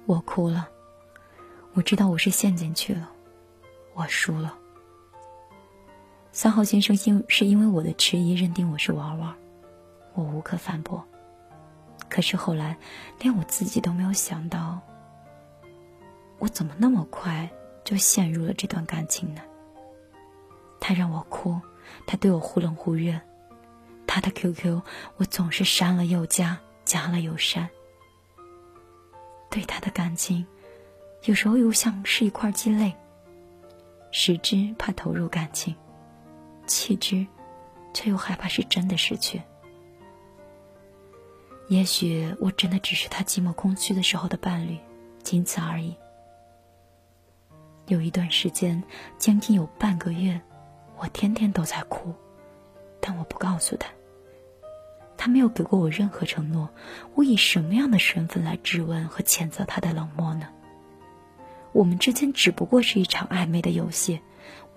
[0.05, 0.69] 我哭了，
[1.73, 3.11] 我知道我是陷进去了。
[3.97, 4.55] 我输了。
[6.31, 9.35] 三号先生因是因为我的迟疑认定我是玩玩，
[10.13, 11.03] 我无可反驳。
[12.07, 12.77] 可是后来，
[13.19, 14.79] 连我自己都没有想到，
[16.37, 17.49] 我怎么那么快
[17.83, 19.41] 就陷入了这段感情呢？
[20.79, 21.59] 他让我哭，
[22.05, 23.19] 他对我忽冷忽热，
[24.05, 24.79] 他的 QQ
[25.15, 27.67] 我总是删了又加，加了又删。
[29.49, 30.45] 对他的感情，
[31.23, 32.95] 有时候又像是一块鸡肋，
[34.11, 35.75] 食之怕投入感情，
[36.65, 37.25] 弃之，
[37.93, 39.41] 却又害怕是真的失去。
[41.67, 44.77] 也许我真的只是他寂寞空虚的时候的伴侣，
[45.21, 45.95] 仅此而已。
[47.87, 48.81] 有一段时间，
[49.17, 50.39] 将近有半个月，
[50.97, 52.13] 我天天都在哭，
[53.01, 53.89] 但我不告诉他。
[55.17, 56.69] 他没有给过我任何承诺，
[57.15, 60.47] 我以什么样的身份来质问和谴责他的冷漠呢？
[61.77, 64.19] 我们之间只不过是一场暧昧的游戏，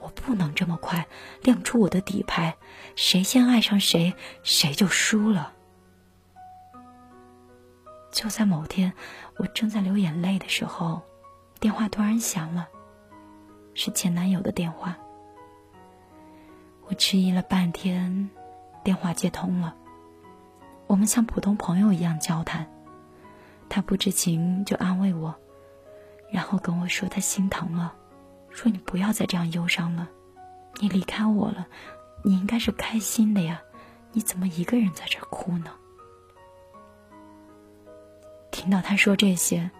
[0.00, 1.06] 我不能这么快
[1.42, 2.58] 亮出我的底牌，
[2.94, 5.54] 谁先爱上谁，谁就输了。
[8.12, 8.92] 就在某天，
[9.38, 11.00] 我正在流眼泪的时候，
[11.58, 12.68] 电话突然响了，
[13.72, 14.98] 是前男友的电话。
[16.86, 18.28] 我迟疑了半天，
[18.84, 19.74] 电话接通了。
[20.86, 22.70] 我们像普通朋友一样交谈，
[23.70, 25.34] 他不知情就安慰我，
[26.32, 27.92] 然后跟我说他心疼了，
[28.50, 30.08] 说你不要再这样忧伤了，
[30.80, 31.66] 你离开我了，
[32.22, 33.60] 你应该是开心的呀，
[34.12, 35.70] 你怎么一个人在这哭呢？
[38.50, 39.70] 听到他说这些，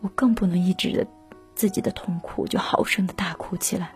[0.00, 1.06] 我更不能抑制着
[1.54, 3.92] 自己的痛苦，就好声的大哭起来。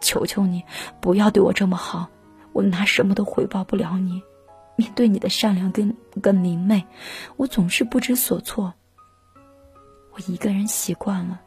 [0.00, 0.64] 求求你，
[1.00, 2.08] 不要对我这么好，
[2.52, 4.20] 我拿什么都回报不了你。
[4.74, 6.84] 面对你的善良跟跟明媚，
[7.36, 8.74] 我总是不知所措。
[10.12, 11.40] 我一个人习惯了，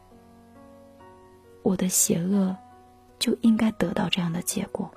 [1.62, 2.56] 我的邪恶
[3.18, 4.90] 就应该得到这样的结果。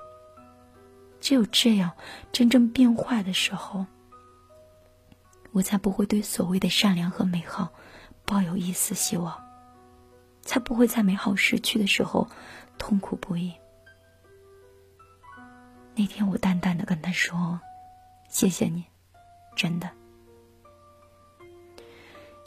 [1.20, 1.92] 只有这样，
[2.32, 3.86] 真正变坏的时候。
[5.52, 7.72] 我才不会对所谓的善良和美好
[8.24, 9.36] 抱有一丝希望，
[10.42, 12.28] 才不会在美好失去的时候
[12.78, 13.52] 痛苦不已。
[15.96, 17.60] 那天我淡淡的跟他说
[18.30, 18.84] ：“谢谢你，
[19.56, 19.90] 真的。”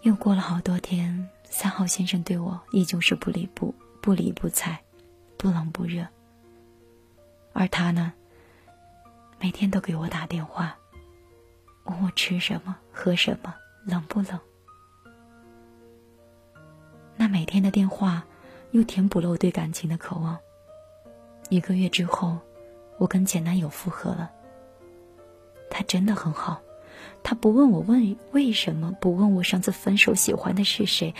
[0.04, 4.78] 又过了好多天，三号先生对我依旧是不理不不理不睬，
[5.38, 6.06] 不冷不热。
[7.54, 8.12] 而他呢，
[9.40, 10.78] 每天都给我打电话。
[11.86, 14.38] 问我吃什么，喝什么，冷不冷？
[17.16, 18.26] 那每天的电话，
[18.72, 20.38] 又填补了我对感情的渴望。
[21.48, 22.38] 一个月之后，
[22.98, 24.30] 我跟前男友复合了。
[25.70, 26.62] 他真的很好，
[27.24, 31.14] 他不问我问为什么，不问我上次分手喜欢的是谁，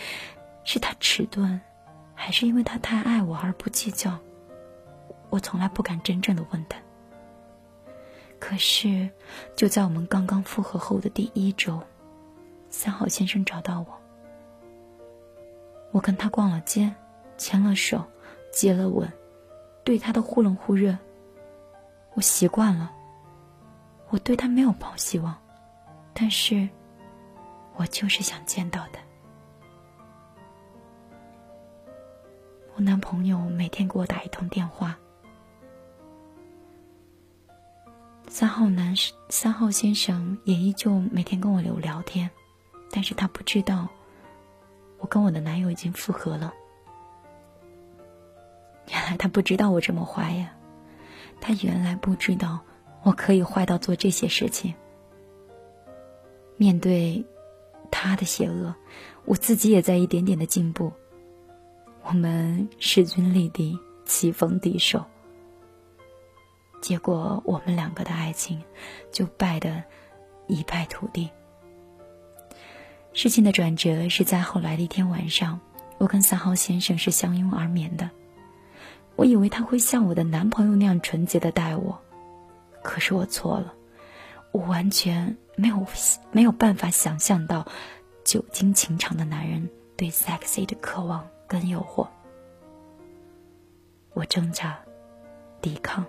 [0.64, 1.60] 是他迟钝，
[2.14, 4.18] 还是因为他太爱我而不计较？
[5.30, 6.78] 我从来不敢真正的问他。
[8.38, 9.08] 可是，
[9.56, 11.80] 就在我们刚刚复合后的第一周，
[12.68, 13.86] 三好先生找到我。
[15.90, 16.92] 我跟他逛了街，
[17.38, 18.04] 牵了手，
[18.52, 19.10] 接了吻，
[19.82, 20.96] 对他的忽冷忽热，
[22.14, 22.92] 我习惯了。
[24.10, 25.34] 我对他没有抱希望，
[26.14, 26.68] 但是，
[27.74, 29.00] 我就是想见到他。
[32.76, 34.96] 我男朋友每天给我打一通电话。
[38.28, 38.94] 三号男
[39.28, 42.30] 三号先生也依旧每天跟我聊聊天，
[42.90, 43.88] 但是他不知道，
[44.98, 46.54] 我跟我的男友已经复合了。
[48.88, 50.52] 原来他不知道我这么坏呀，
[51.40, 52.60] 他原来不知道
[53.02, 54.74] 我可以坏到做这些事情。
[56.56, 57.24] 面对
[57.90, 58.74] 他的邪恶，
[59.24, 60.92] 我自己也在一点点的进步。
[62.02, 65.04] 我们势均力敌，棋逢敌手。
[66.80, 68.62] 结果，我们两个的爱情
[69.10, 69.82] 就败得
[70.46, 71.30] 一败涂地。
[73.14, 75.58] 事情的转折是在后来的一天晚上，
[75.98, 78.10] 我跟三号先生是相拥而眠的。
[79.16, 81.98] 我以为他会像我的男朋友那样纯洁的待我，
[82.82, 83.72] 可是我错了，
[84.52, 85.86] 我完全没有
[86.32, 87.66] 没有办法想象到
[88.24, 92.08] 久经情场的男人对 sexy 的渴望跟诱惑。
[94.12, 94.78] 我挣扎，
[95.60, 96.04] 抵抗。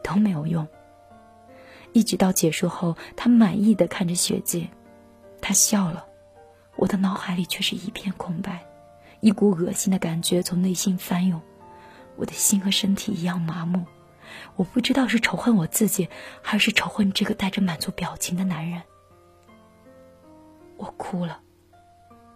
[0.00, 0.66] 都没有用。
[1.92, 4.70] 一直到结束后，他满意的看着血迹，
[5.42, 6.06] 他笑了，
[6.76, 8.64] 我的脑海里却是一片空白，
[9.20, 11.42] 一股恶心的感觉从内心翻涌，
[12.16, 13.84] 我的心和身体一样麻木，
[14.56, 16.08] 我不知道是仇恨我自己，
[16.42, 18.82] 还是仇恨这个带着满足表情的男人。
[20.76, 21.40] 我哭了，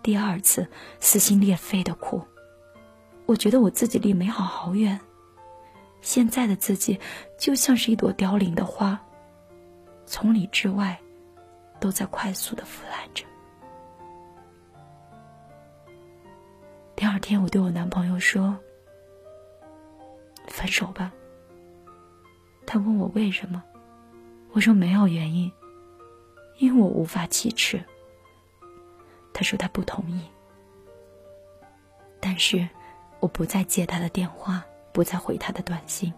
[0.02, 0.68] 第二次
[1.00, 2.22] 撕心裂肺的哭，
[3.26, 5.00] 我觉得我自己离美好好远。
[6.00, 6.98] 现在的自己
[7.38, 9.00] 就像是一朵凋零的花，
[10.06, 11.00] 从里至外
[11.78, 13.24] 都在快速的腐烂着。
[16.96, 18.58] 第二天，我对我男朋友说
[20.46, 21.12] ：“分手吧。”
[22.66, 23.62] 他问我为什么，
[24.52, 25.50] 我说没有原因，
[26.58, 27.82] 因为我无法启齿。
[29.32, 30.20] 他说他不同意，
[32.20, 32.68] 但是
[33.20, 36.12] 我不再接他的电话，不再回他的短信。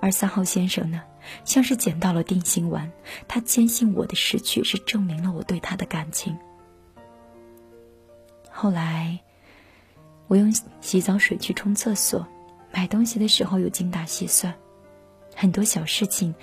[0.00, 1.02] 而三号先生呢，
[1.44, 2.90] 像是捡到了定心丸，
[3.26, 6.36] 他坚信我的失去是证明了我对他的感情。
[8.50, 9.18] 后来，
[10.28, 12.26] 我用洗澡水去冲厕所，
[12.72, 14.54] 买东西的时候又精打细算，
[15.34, 16.34] 很多小事情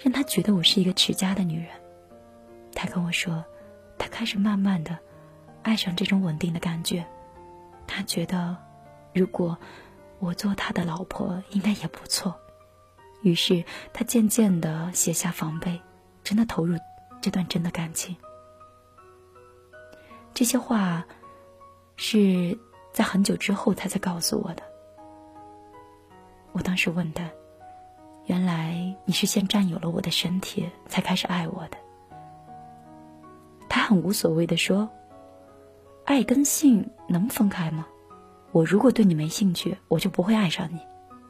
[0.00, 1.68] 让他觉得我是一个持家的女人。
[2.74, 3.44] 他跟我说，
[3.98, 4.98] 他开始慢慢的
[5.62, 7.04] 爱上这种稳定的感觉，
[7.86, 8.56] 他觉得
[9.12, 9.56] 如果
[10.18, 12.34] 我做他的老婆，应该也不错。
[13.22, 15.80] 于是，他渐渐的卸下防备，
[16.22, 16.76] 真的投入
[17.20, 18.16] 这段真的感情。
[20.34, 21.04] 这些话
[21.96, 22.56] 是
[22.92, 24.62] 在很久之后他才告诉我的。
[26.52, 27.28] 我当时问他
[28.28, 31.78] ：“原来你是先占有了我的身体，才开始爱我的？”
[33.68, 34.88] 他很无所谓的说
[36.06, 37.86] ：“爱跟性能分开吗？
[38.52, 40.78] 我如果对你没兴趣，我就不会爱上你。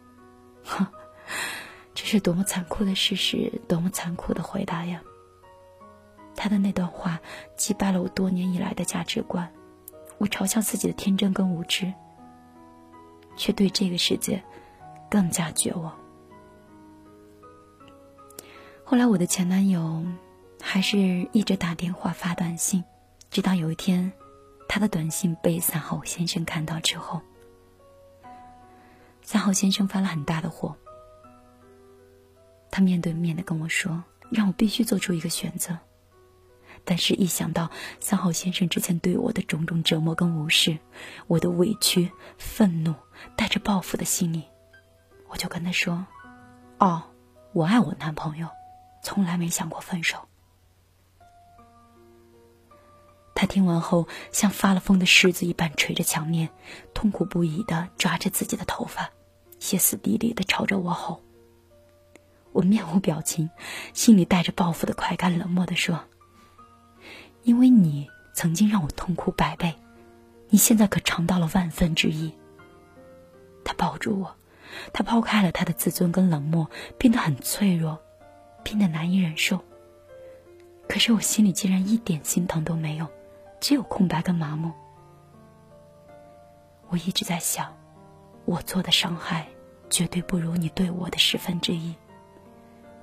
[0.63, 0.87] ”哼。
[1.95, 5.03] 这是多么残酷的事实，多么残酷的回答呀！
[6.37, 7.21] 他的那段话
[7.57, 9.53] 击败了我多年以来的价值观，
[10.19, 11.93] 我嘲笑自己的天真跟无知，
[13.37, 14.41] 却对这个世界
[15.11, 15.93] 更加绝望。
[18.91, 20.03] 后来，我的前男友
[20.63, 22.83] 还是一直打电话发短信，
[23.31, 24.11] 直到有一天，
[24.67, 27.21] 他的短信被三号先生看到之后，
[29.21, 30.75] 三号先生发了很大的火。
[32.71, 35.79] 他面对面的跟我说：“让我必须做出一个选择。”
[36.83, 37.71] 但是，一想到
[38.01, 40.79] 三号先生之前对我的种种折磨跟无视，
[41.27, 42.95] 我的委屈、愤怒，
[43.37, 44.45] 带着报复的心理，
[45.29, 46.07] 我就跟他说
[46.81, 47.03] ：“哦，
[47.53, 48.49] 我爱我男朋友，
[49.03, 50.19] 从来没想过分手。”
[53.35, 56.49] 他听完后，像发了疯的狮子一般捶着墙面，
[56.93, 59.11] 痛苦不已的抓着自己的头发，
[59.61, 61.23] 歇斯底里的朝着我吼。
[62.51, 63.49] 我面无表情，
[63.95, 66.05] 心里带着报复的快感，冷漠的说
[67.45, 69.73] ：“因为你曾经让我痛苦百倍，
[70.49, 72.33] 你现在可尝到了万分之一。”
[73.65, 74.35] 他抱住我，
[74.93, 76.69] 他抛开了他的自尊跟冷漠，
[76.99, 78.01] 变得很脆弱，
[78.63, 79.61] 变得难以忍受。
[80.89, 83.07] 可是我心里竟然一点心疼都没有，
[83.61, 84.73] 只有空白跟麻木。
[86.89, 87.77] 我一直在想，
[88.47, 89.47] 我做的伤害
[89.91, 91.95] 绝对不如你对我的十分之一。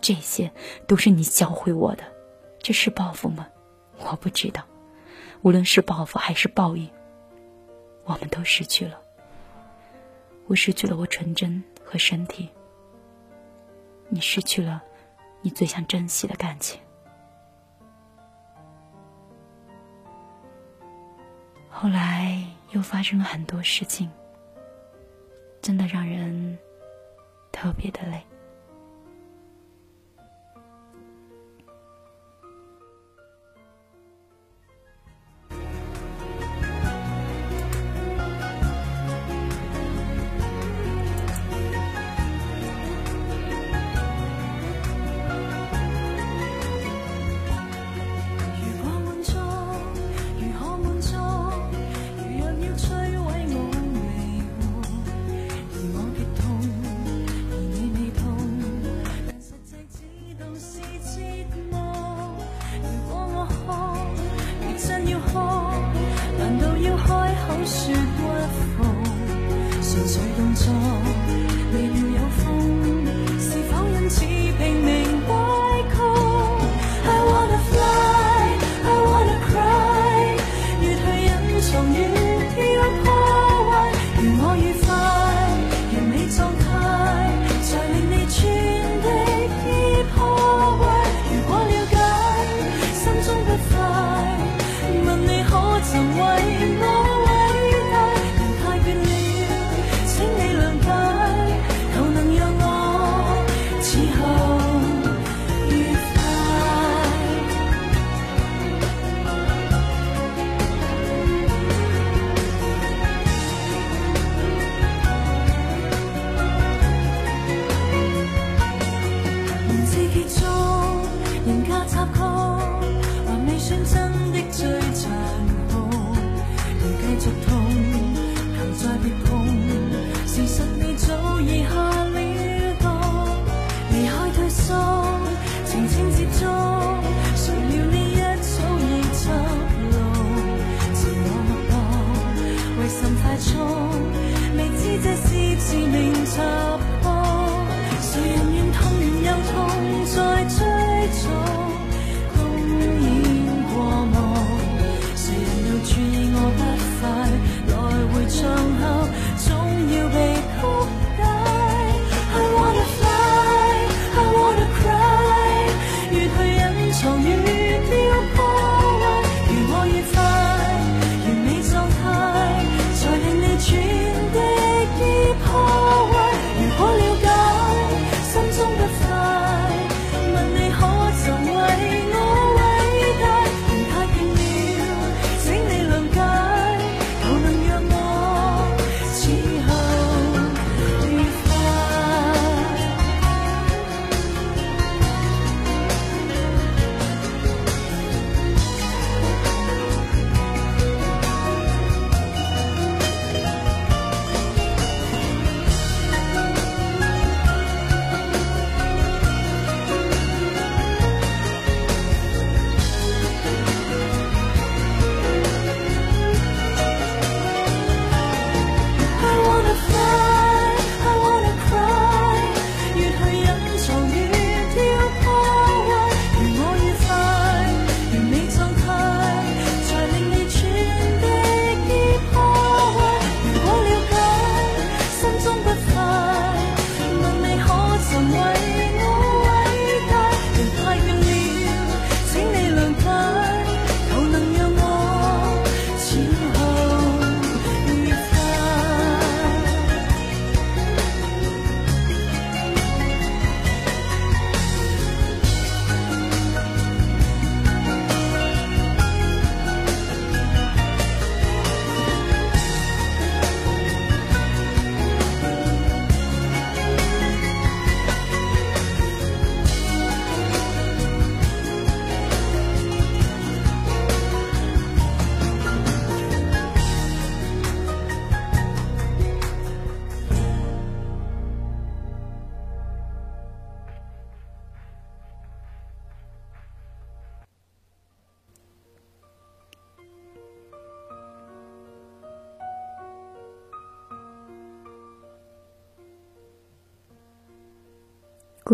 [0.01, 0.51] 这些
[0.87, 2.03] 都是你教会我的，
[2.59, 3.47] 这是报复吗？
[3.99, 4.63] 我不知道。
[5.41, 6.89] 无论是报复还是报应，
[8.03, 8.99] 我们都失去了。
[10.47, 12.49] 我失去了我纯真和身体，
[14.09, 14.83] 你失去了
[15.45, 16.81] 你最想珍惜的感情。
[21.69, 24.09] 后来又发生了很多事情，
[25.61, 26.57] 真的让人
[27.51, 28.19] 特别的累。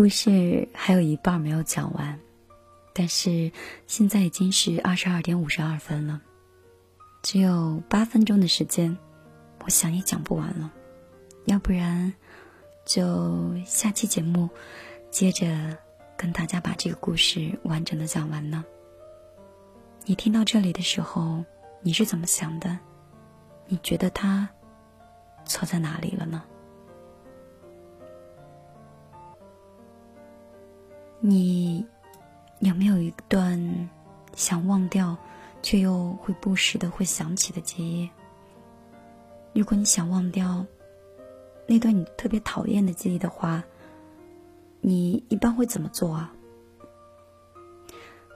[0.02, 2.18] 故事还有一半没有讲完，
[2.92, 3.52] 但是
[3.86, 6.20] 现在已经是二十二点五十二分了，
[7.22, 8.98] 只有八分钟的时间，
[9.64, 10.72] 我想也讲不完了。
[11.44, 12.12] 要不然，
[12.84, 14.50] 就下期节目
[15.12, 15.78] 接着
[16.16, 18.64] 跟大家把这个故事完整的讲完呢。
[20.04, 21.44] 你听到这里的时候，
[21.80, 22.76] 你是怎么想的？
[23.68, 24.48] 你觉得他
[25.44, 26.42] 错在哪里了呢？
[31.24, 31.86] 你
[32.58, 33.88] 有没有一段
[34.34, 35.16] 想忘掉，
[35.62, 38.10] 却又会不时的会想起的记忆？
[39.52, 40.66] 如果你想忘掉
[41.68, 43.62] 那段你特别讨厌的记忆的话，
[44.80, 46.34] 你一般会怎么做啊？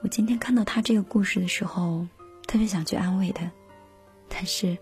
[0.00, 2.06] 我今天看到他这个故事的时候，
[2.46, 3.50] 特别想去安慰他，
[4.28, 4.78] 但是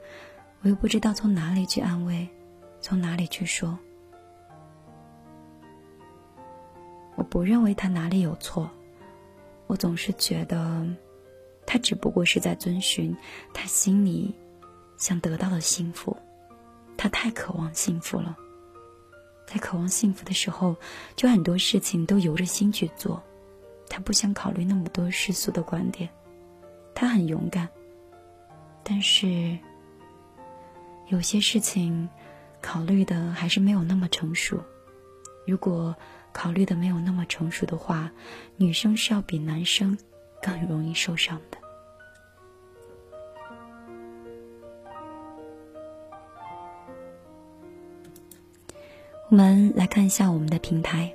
[0.61, 2.29] 我又不知道从哪里去安慰，
[2.83, 3.79] 从哪里去说。
[7.17, 8.71] 我不认为他哪里有错，
[9.67, 10.87] 我总是觉得，
[11.67, 13.17] 他只不过是在遵循
[13.53, 14.35] 他心里
[14.97, 16.17] 想得到的幸福。
[16.97, 18.37] 他太渴望幸福了，
[19.47, 20.77] 在渴望幸福的时候，
[21.17, 23.23] 就很多事情都由着心去做。
[23.89, 26.09] 他不想考虑那么多世俗的观点，
[26.95, 27.69] 他很勇敢，
[28.83, 29.59] 但是
[31.09, 32.09] 有些事情
[32.63, 34.59] 考虑的还是没有那么成熟。
[35.47, 35.95] 如果
[36.35, 38.11] 考虑的没有那么成熟的话，
[38.57, 39.97] 女生是要比男生
[40.43, 41.57] 更容易受伤的。
[49.31, 51.15] 我们来看一下我们的平台。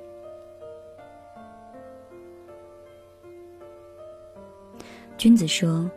[5.16, 5.90] 君子说：“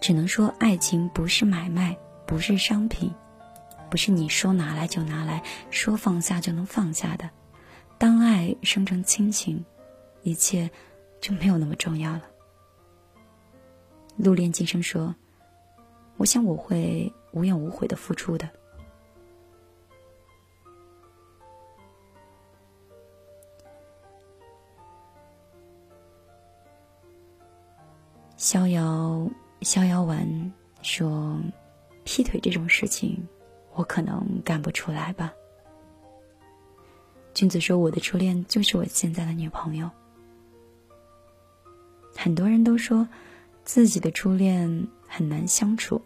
[0.00, 1.96] 只能说爱情不是买卖，
[2.26, 3.12] 不是商品，
[3.90, 7.28] 不是你说拿来就拿来，说放下就能放下的。”
[8.02, 9.64] 当爱生成亲情，
[10.24, 10.68] 一切
[11.20, 12.22] 就没有那么重要了。
[14.16, 15.14] 陆恋今生说
[16.18, 18.50] ：“我想我会无怨无悔的付出的。”
[28.36, 29.30] 逍遥
[29.60, 31.40] 逍遥丸说
[32.02, 33.24] ：“劈腿这种事情，
[33.74, 35.32] 我可能干不出来吧。”
[37.42, 39.90] 君子说：“我的初恋就是我现在的女朋友。”
[42.16, 43.08] 很多人都说
[43.64, 46.00] 自己的初恋很难相处。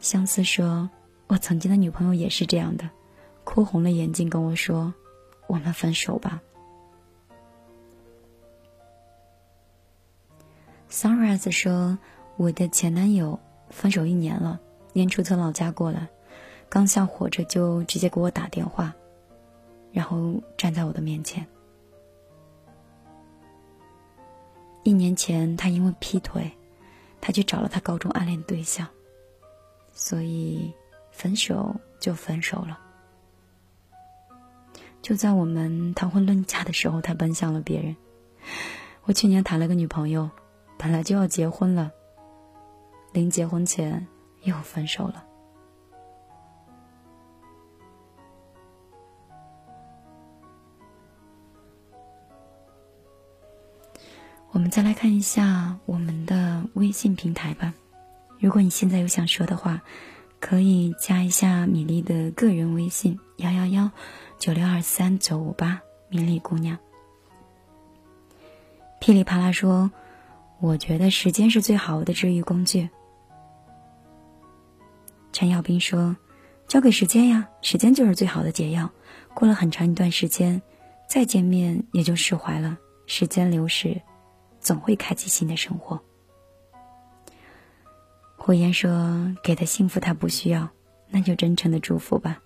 [0.00, 0.90] 相思说
[1.28, 2.90] ：“我曾经的女朋友也是这样的，
[3.44, 4.92] 哭红了眼睛跟我说，
[5.46, 6.42] 我们分手吧。
[10.90, 11.96] ”Sunrise 说
[12.36, 13.38] ：“我的前男友。”
[13.70, 14.60] 分手一年了，
[14.92, 16.08] 年初从老家过来，
[16.68, 18.94] 刚下火车就直接给我打电话，
[19.92, 21.46] 然后站在我的面前。
[24.82, 26.52] 一年前他因为劈腿，
[27.20, 28.86] 他去找了他高中暗恋对象，
[29.92, 30.72] 所以
[31.10, 32.78] 分手就分手了。
[35.00, 37.96] 就在我们谈婚论嫁的时候，他奔向了别人。
[39.04, 40.30] 我去年谈了个女朋友，
[40.78, 41.92] 本来就要结婚了。
[43.14, 44.06] 临结婚前
[44.42, 45.24] 又分手了。
[54.50, 57.72] 我们再来看一下我们的微信平台吧。
[58.38, 59.80] 如果你现在有想说的话，
[60.40, 63.90] 可以加一下米粒的个人微信：幺幺幺
[64.38, 65.80] 九六二三九五八。
[66.10, 66.78] 米粒姑娘，
[69.00, 69.90] 噼里啪啦说
[70.60, 72.88] ：“我觉得时间是最好的治愈工具。”
[75.34, 76.16] 陈耀斌说
[76.68, 78.92] ：“交给时间呀，时间就是最好的解药。
[79.34, 80.62] 过了很长一段时间，
[81.08, 82.78] 再见面也就释怀了。
[83.06, 84.00] 时间流逝，
[84.60, 86.00] 总会开启新的生活。”
[88.38, 90.68] 火焰说：“给的幸福他不需要，
[91.08, 92.40] 那就真诚的祝福吧。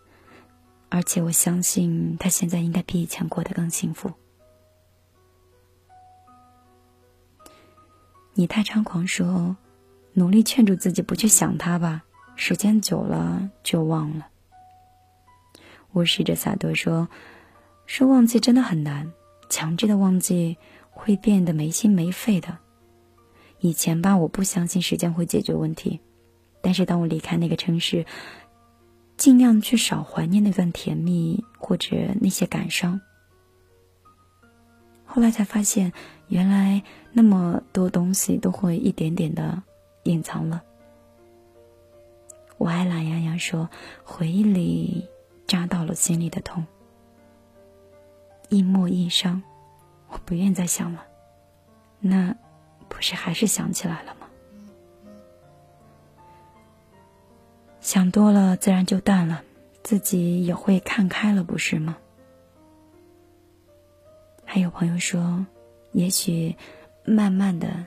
[0.88, 4.12] 而且我相信他现在应该比以前过得更幸福。”
[8.32, 9.58] 你太猖狂说
[10.14, 12.04] ：“努力劝住自己不去想他吧。”
[12.40, 14.28] 时间久了就忘了。
[15.90, 17.08] 我试着洒脱说
[17.84, 19.12] ：“说忘记真的很难，
[19.50, 20.56] 强制的忘记
[20.90, 22.58] 会变得没心没肺的。
[23.58, 26.00] 以前吧，我不相信时间会解决问题，
[26.62, 28.06] 但是当我离开那个城市，
[29.16, 33.00] 尽量去少怀念那段甜蜜或者那些感伤。
[35.04, 35.92] 后来才发现，
[36.28, 39.60] 原来那么多东西都会一点点的
[40.04, 40.62] 隐藏了。”
[42.58, 43.70] 我爱懒洋洋说
[44.02, 45.08] ：“回忆里
[45.46, 46.66] 扎到了心里的痛，
[48.48, 49.44] 一摸一伤，
[50.08, 51.06] 我不愿再想了。
[52.00, 52.34] 那
[52.88, 54.26] 不是还是想起来了吗？
[57.80, 59.44] 想多了，自然就淡了，
[59.84, 61.96] 自己也会看开了，不是吗？”
[64.44, 65.46] 还有朋友说
[65.92, 66.56] ：“也许
[67.04, 67.86] 慢慢的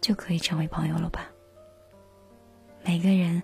[0.00, 1.30] 就可以成为朋友了吧。”
[2.82, 3.42] 每个人。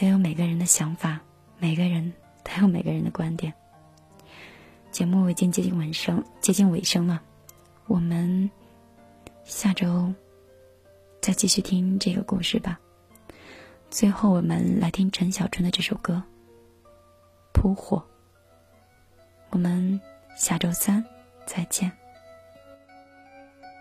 [0.00, 1.18] 都有每个人的想法，
[1.58, 2.12] 每个人
[2.44, 3.52] 都有每个人的观点。
[4.92, 7.20] 节目已经接近尾声，接近尾声了，
[7.88, 8.48] 我们
[9.42, 10.14] 下周
[11.20, 12.78] 再继续听这个故事吧。
[13.90, 16.22] 最后，我们来听陈小春的这首歌
[17.52, 17.96] 《扑火》。
[19.50, 20.00] 我们
[20.36, 21.04] 下周三
[21.44, 21.90] 再见。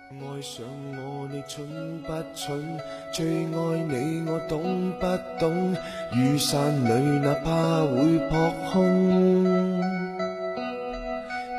[0.09, 0.63] 爱上
[0.95, 1.67] 我，你蠢
[2.03, 2.79] 不蠢？
[3.11, 5.05] 最爱你，我懂不
[5.37, 5.75] 懂？
[6.15, 8.35] 雨伞里哪怕会扑
[8.71, 9.75] 空，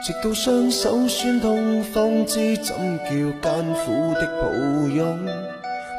[0.02, 3.10] 直到双手酸痛，方知怎叫
[3.42, 4.48] 艰苦的抱
[4.88, 5.18] 拥。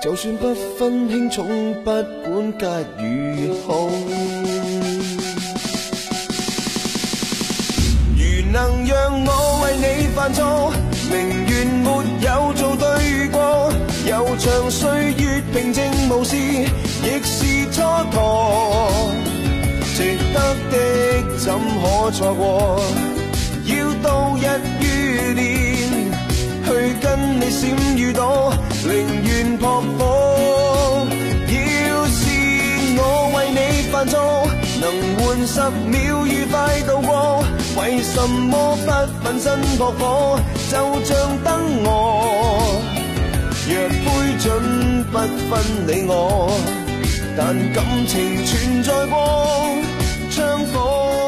[0.01, 1.45] 就算不分轻重，
[1.83, 2.65] 不管吉
[3.03, 3.91] 与凶，
[8.17, 10.73] 如能让我为你犯错。
[11.09, 13.71] 宁愿没有做对过，
[14.07, 17.81] 悠长岁月平静无事，亦是蹉
[18.11, 18.15] 跎。
[19.95, 20.37] 值得
[20.71, 20.75] 的
[21.37, 22.79] 怎可错过？
[23.65, 24.45] 要度日
[24.79, 24.83] 如
[25.33, 25.39] 年，
[26.65, 26.67] 去
[27.01, 27.07] 跟
[27.39, 28.53] 你闪与躲，
[28.83, 28.89] 宁
[29.23, 29.65] 愿扑
[29.97, 31.07] 火。
[31.49, 32.19] 要是
[32.97, 33.01] 我
[33.35, 33.59] 为你
[33.91, 34.47] 犯错，
[34.79, 34.83] 能
[35.17, 37.43] 换十秒愉快度过，
[37.77, 38.91] 为什么不
[39.23, 40.39] 奋身扑火？
[40.69, 41.87] 就像灯蛾，
[43.67, 44.05] 若杯
[44.39, 44.45] 准
[45.11, 45.51] 不分
[45.87, 46.11] 你我，
[47.37, 49.15] 但感情存在过，
[50.31, 51.18] 枪火。